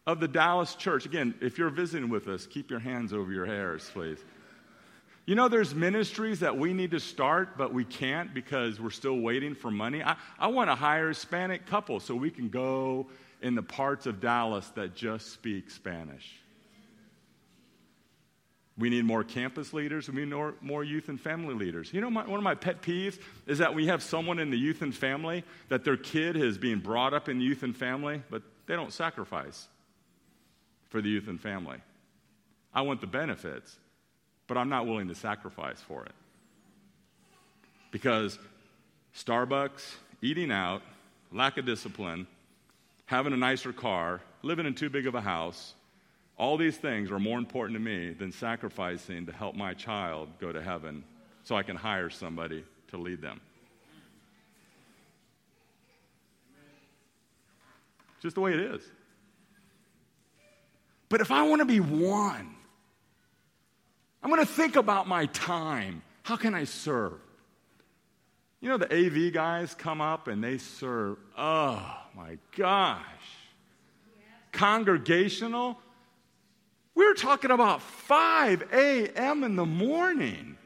of 0.04 0.18
the 0.18 0.26
Dallas 0.26 0.74
church. 0.74 1.06
Again, 1.06 1.34
if 1.40 1.58
you're 1.58 1.70
visiting 1.70 2.08
with 2.08 2.26
us, 2.26 2.44
keep 2.44 2.70
your 2.70 2.80
hands 2.80 3.12
over 3.12 3.32
your 3.32 3.46
hairs, 3.46 3.88
please. 3.94 4.18
You 5.30 5.36
know, 5.36 5.46
there's 5.46 5.76
ministries 5.76 6.40
that 6.40 6.58
we 6.58 6.72
need 6.72 6.90
to 6.90 6.98
start, 6.98 7.56
but 7.56 7.72
we 7.72 7.84
can't 7.84 8.34
because 8.34 8.80
we're 8.80 8.90
still 8.90 9.20
waiting 9.20 9.54
for 9.54 9.70
money. 9.70 10.02
I, 10.02 10.16
I 10.40 10.48
want 10.48 10.70
to 10.70 10.74
hire 10.74 11.04
a 11.04 11.08
Hispanic 11.10 11.66
couple 11.66 12.00
so 12.00 12.16
we 12.16 12.32
can 12.32 12.48
go 12.48 13.06
in 13.40 13.54
the 13.54 13.62
parts 13.62 14.06
of 14.06 14.20
Dallas 14.20 14.66
that 14.70 14.96
just 14.96 15.32
speak 15.32 15.70
Spanish. 15.70 16.32
We 18.76 18.90
need 18.90 19.04
more 19.04 19.22
campus 19.22 19.72
leaders. 19.72 20.08
We 20.08 20.16
need 20.16 20.34
more, 20.34 20.54
more 20.60 20.82
youth 20.82 21.08
and 21.08 21.20
family 21.20 21.54
leaders. 21.54 21.92
You 21.94 22.00
know, 22.00 22.10
my, 22.10 22.26
one 22.26 22.38
of 22.38 22.42
my 22.42 22.56
pet 22.56 22.82
peeves 22.82 23.20
is 23.46 23.58
that 23.58 23.72
we 23.72 23.86
have 23.86 24.02
someone 24.02 24.40
in 24.40 24.50
the 24.50 24.58
youth 24.58 24.82
and 24.82 24.92
family 24.92 25.44
that 25.68 25.84
their 25.84 25.96
kid 25.96 26.36
is 26.36 26.58
being 26.58 26.80
brought 26.80 27.14
up 27.14 27.28
in 27.28 27.40
youth 27.40 27.62
and 27.62 27.76
family, 27.76 28.20
but 28.30 28.42
they 28.66 28.74
don't 28.74 28.92
sacrifice 28.92 29.68
for 30.88 31.00
the 31.00 31.08
youth 31.08 31.28
and 31.28 31.40
family. 31.40 31.78
I 32.74 32.82
want 32.82 33.00
the 33.00 33.06
benefits 33.06 33.78
but 34.50 34.58
I'm 34.58 34.68
not 34.68 34.84
willing 34.84 35.06
to 35.06 35.14
sacrifice 35.14 35.80
for 35.80 36.04
it. 36.04 36.12
Because 37.92 38.36
Starbucks, 39.16 39.94
eating 40.22 40.50
out, 40.50 40.82
lack 41.30 41.56
of 41.56 41.64
discipline, 41.64 42.26
having 43.06 43.32
a 43.32 43.36
nicer 43.36 43.72
car, 43.72 44.20
living 44.42 44.66
in 44.66 44.74
too 44.74 44.90
big 44.90 45.06
of 45.06 45.14
a 45.14 45.20
house, 45.20 45.74
all 46.36 46.56
these 46.56 46.76
things 46.76 47.12
are 47.12 47.20
more 47.20 47.38
important 47.38 47.76
to 47.76 47.80
me 47.80 48.10
than 48.10 48.32
sacrificing 48.32 49.24
to 49.26 49.32
help 49.32 49.54
my 49.54 49.72
child 49.72 50.28
go 50.40 50.50
to 50.50 50.60
heaven 50.60 51.04
so 51.44 51.54
I 51.54 51.62
can 51.62 51.76
hire 51.76 52.10
somebody 52.10 52.64
to 52.88 52.96
lead 52.96 53.22
them. 53.22 53.40
Just 58.20 58.34
the 58.34 58.40
way 58.40 58.52
it 58.54 58.58
is. 58.58 58.82
But 61.08 61.20
if 61.20 61.30
I 61.30 61.44
want 61.44 61.60
to 61.60 61.66
be 61.66 61.78
one, 61.78 62.56
I'm 64.22 64.30
going 64.30 64.44
to 64.44 64.52
think 64.52 64.76
about 64.76 65.08
my 65.08 65.26
time. 65.26 66.02
How 66.22 66.36
can 66.36 66.54
I 66.54 66.64
serve? 66.64 67.20
You 68.60 68.68
know, 68.68 68.76
the 68.76 68.92
AV 68.92 69.32
guys 69.32 69.74
come 69.74 70.00
up 70.00 70.28
and 70.28 70.44
they 70.44 70.58
serve. 70.58 71.16
Oh 71.36 71.82
my 72.14 72.36
gosh. 72.56 73.00
Congregational. 74.52 75.78
We're 76.94 77.14
talking 77.14 77.50
about 77.50 77.80
5 77.80 78.68
a.m. 78.72 79.44
in 79.44 79.56
the 79.56 79.64
morning 79.64 80.58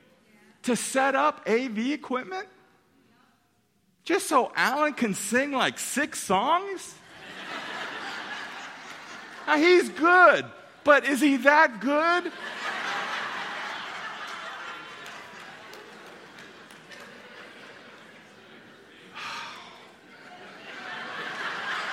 to 0.62 0.74
set 0.74 1.14
up 1.14 1.42
AV 1.46 1.78
equipment 1.90 2.48
just 4.04 4.26
so 4.28 4.52
Alan 4.54 4.92
can 4.92 5.14
sing 5.14 5.52
like 5.52 5.78
six 5.78 6.20
songs? 6.20 6.94
now, 9.46 9.56
he's 9.56 9.88
good, 9.88 10.44
but 10.84 11.06
is 11.06 11.20
he 11.20 11.38
that 11.38 11.80
good? 11.80 12.30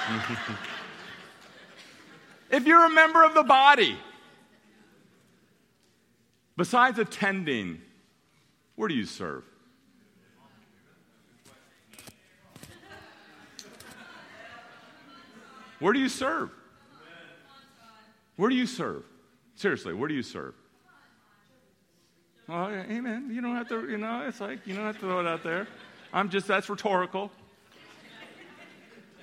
if 2.51 2.65
you're 2.65 2.85
a 2.85 2.89
member 2.89 3.23
of 3.23 3.33
the 3.33 3.43
body, 3.43 3.97
besides 6.57 6.99
attending, 6.99 7.81
where 8.75 8.87
do 8.87 8.95
you 8.95 9.05
serve? 9.05 9.43
Where 15.79 15.93
do 15.93 15.99
you 15.99 16.09
serve? 16.09 16.51
Where 18.35 18.49
do 18.49 18.55
you 18.55 18.67
serve? 18.67 19.03
Seriously, 19.55 19.93
where 19.93 20.07
do 20.07 20.13
you 20.13 20.23
serve? 20.23 20.53
Yeah, 22.47 22.83
amen. 22.89 23.29
You 23.31 23.41
don't 23.41 23.55
have 23.55 23.69
to, 23.69 23.89
you 23.89 23.97
know, 23.97 24.25
it's 24.27 24.41
like, 24.41 24.67
you 24.67 24.75
don't 24.75 24.85
have 24.85 24.95
to 24.95 25.01
throw 25.01 25.19
it 25.19 25.27
out 25.27 25.43
there. 25.43 25.67
I'm 26.13 26.29
just, 26.29 26.47
that's 26.47 26.69
rhetorical. 26.69 27.31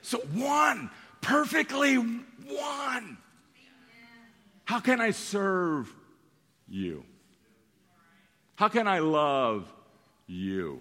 So, 0.09 0.21
one, 0.33 0.89
perfectly 1.21 1.97
one. 1.97 3.19
How 4.65 4.81
can 4.81 5.03
I 5.03 5.11
serve 5.11 5.95
you? 6.67 7.05
How 8.55 8.69
can 8.69 8.89
I 8.89 9.01
love 9.01 9.71
you? 10.27 10.81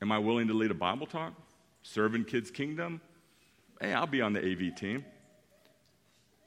Am 0.00 0.12
I 0.12 0.18
willing 0.20 0.46
to 0.46 0.54
lead 0.54 0.70
a 0.70 0.74
Bible 0.74 1.08
talk? 1.08 1.32
Serving 1.82 2.22
Kids 2.22 2.52
Kingdom? 2.52 3.00
Hey, 3.80 3.92
I'll 3.92 4.06
be 4.06 4.22
on 4.22 4.32
the 4.32 4.38
AV 4.38 4.76
team. 4.76 5.04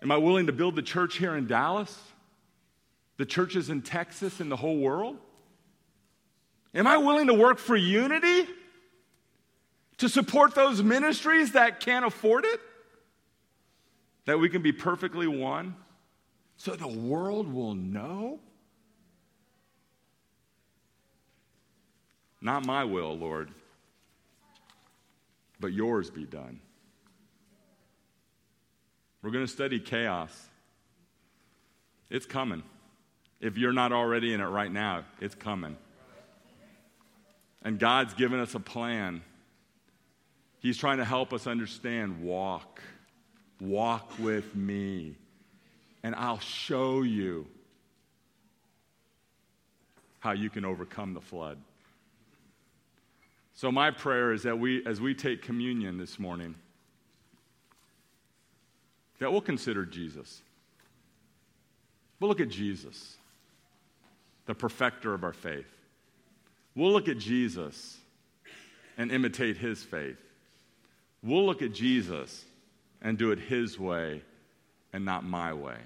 Am 0.02 0.10
I 0.10 0.16
willing 0.16 0.46
to 0.46 0.54
build 0.54 0.78
the 0.78 0.82
church 0.82 1.18
here 1.18 1.36
in 1.36 1.48
Dallas? 1.48 2.02
The 3.18 3.26
churches 3.26 3.70
in 3.70 3.82
Texas 3.82 4.40
and 4.40 4.50
the 4.50 4.56
whole 4.56 4.78
world? 4.78 5.18
Am 6.74 6.88
I 6.88 6.96
willing 6.96 7.28
to 7.28 7.34
work 7.34 7.58
for 7.58 7.76
unity? 7.76 8.48
To 10.00 10.10
support 10.10 10.56
those 10.56 10.84
ministries 10.84 11.54
that 11.54 11.80
can't 11.80 12.06
afford 12.06 12.46
it? 12.46 12.60
That 14.26 14.40
we 14.40 14.50
can 14.50 14.62
be 14.62 14.72
perfectly 14.72 15.28
one? 15.28 15.76
So 16.58 16.76
the 16.76 16.88
world 16.88 17.52
will 17.52 17.76
know? 17.76 18.40
Not 22.42 22.66
my 22.66 22.84
will, 22.84 23.18
Lord, 23.18 23.50
but 25.60 25.74
yours 25.74 26.12
be 26.12 26.26
done. 26.26 26.60
We're 29.22 29.32
going 29.32 29.46
to 29.46 29.52
study 29.52 29.80
chaos. 29.80 30.50
It's 32.12 32.28
coming. 32.28 32.62
If 33.42 33.58
you're 33.58 33.74
not 33.74 33.92
already 33.92 34.34
in 34.34 34.42
it 34.42 34.46
right 34.46 34.72
now, 34.72 35.06
it's 35.20 35.34
coming. 35.34 35.76
And 37.64 37.80
God's 37.80 38.14
given 38.14 38.40
us 38.40 38.54
a 38.54 38.60
plan. 38.60 39.24
He's 40.66 40.80
trying 40.80 40.98
to 40.98 41.06
help 41.06 41.32
us 41.32 41.46
understand 41.46 42.24
walk. 42.24 42.82
Walk 43.62 44.12
with 44.18 44.56
me, 44.56 45.14
and 46.02 46.16
I'll 46.16 46.40
show 46.40 47.04
you 47.04 47.46
how 50.22 50.32
you 50.32 50.50
can 50.50 50.66
overcome 50.66 51.14
the 51.14 51.22
flood. 51.22 51.60
So, 53.54 53.72
my 53.72 53.92
prayer 53.92 54.34
is 54.34 54.42
that 54.42 54.58
we, 54.58 54.84
as 54.88 55.00
we 55.00 55.14
take 55.14 55.44
communion 55.44 56.00
this 56.00 56.18
morning, 56.18 56.56
that 59.20 59.32
we'll 59.32 59.42
consider 59.42 59.86
Jesus. 59.86 60.42
We'll 62.20 62.30
look 62.30 62.42
at 62.42 62.50
Jesus, 62.50 63.18
the 64.48 64.56
perfecter 64.56 65.14
of 65.14 65.24
our 65.24 65.34
faith. 65.34 65.72
We'll 66.74 66.92
look 66.92 67.08
at 67.08 67.20
Jesus 67.20 68.00
and 68.98 69.12
imitate 69.12 69.58
his 69.58 69.84
faith. 69.84 70.18
We'll 71.26 71.46
look 71.46 71.64
at 71.64 71.74
Jesus 71.74 72.46
and 73.02 73.18
do 73.18 73.32
it 73.32 73.40
his 73.40 73.80
way 73.80 74.22
and 74.94 75.04
not 75.04 75.24
my 75.24 75.54
way. 75.54 75.78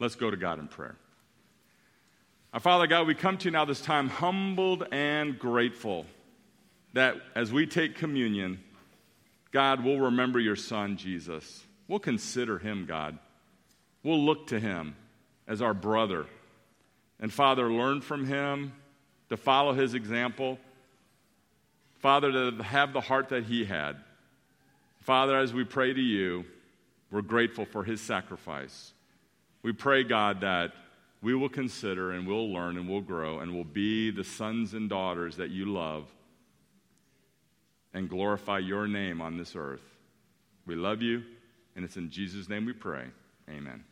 Let's 0.00 0.16
go 0.16 0.30
to 0.30 0.36
God 0.36 0.58
in 0.58 0.66
prayer. 0.66 0.96
Our 2.52 2.58
Father 2.58 2.88
God, 2.88 3.06
we 3.06 3.14
come 3.14 3.38
to 3.38 3.44
you 3.44 3.50
now 3.52 3.64
this 3.64 3.80
time 3.80 4.08
humbled 4.08 4.84
and 4.90 5.38
grateful 5.38 6.06
that 6.94 7.16
as 7.36 7.52
we 7.52 7.66
take 7.66 7.94
communion, 7.94 8.58
God, 9.52 9.84
we'll 9.84 10.00
remember 10.00 10.40
your 10.40 10.56
Son, 10.56 10.96
Jesus. 10.96 11.64
We'll 11.86 12.00
consider 12.00 12.58
him, 12.58 12.86
God. 12.86 13.18
We'll 14.02 14.24
look 14.24 14.48
to 14.48 14.58
him 14.58 14.96
as 15.46 15.62
our 15.62 15.74
brother. 15.74 16.26
And 17.20 17.32
Father, 17.32 17.70
learn 17.70 18.00
from 18.00 18.26
him, 18.26 18.72
to 19.28 19.36
follow 19.36 19.72
his 19.72 19.94
example. 19.94 20.58
Father, 22.00 22.32
to 22.32 22.62
have 22.62 22.92
the 22.92 23.00
heart 23.00 23.28
that 23.28 23.44
he 23.44 23.64
had. 23.64 23.96
Father, 25.06 25.38
as 25.38 25.54
we 25.54 25.62
pray 25.62 25.92
to 25.92 26.00
you, 26.00 26.44
we're 27.12 27.22
grateful 27.22 27.64
for 27.64 27.84
his 27.84 28.00
sacrifice. 28.00 28.92
We 29.62 29.72
pray, 29.72 30.02
God, 30.02 30.40
that 30.40 30.72
we 31.22 31.32
will 31.32 31.48
consider 31.48 32.10
and 32.10 32.26
we'll 32.26 32.52
learn 32.52 32.76
and 32.76 32.88
we'll 32.88 33.02
grow 33.02 33.38
and 33.38 33.54
we'll 33.54 33.62
be 33.62 34.10
the 34.10 34.24
sons 34.24 34.74
and 34.74 34.88
daughters 34.90 35.36
that 35.36 35.50
you 35.50 35.66
love 35.66 36.08
and 37.94 38.08
glorify 38.10 38.58
your 38.58 38.88
name 38.88 39.20
on 39.20 39.36
this 39.36 39.54
earth. 39.54 39.96
We 40.66 40.74
love 40.74 41.02
you. 41.02 41.22
And 41.76 41.84
it's 41.84 41.96
in 41.96 42.10
Jesus' 42.10 42.48
name 42.48 42.66
we 42.66 42.72
pray. 42.72 43.04
Amen. 43.48 43.84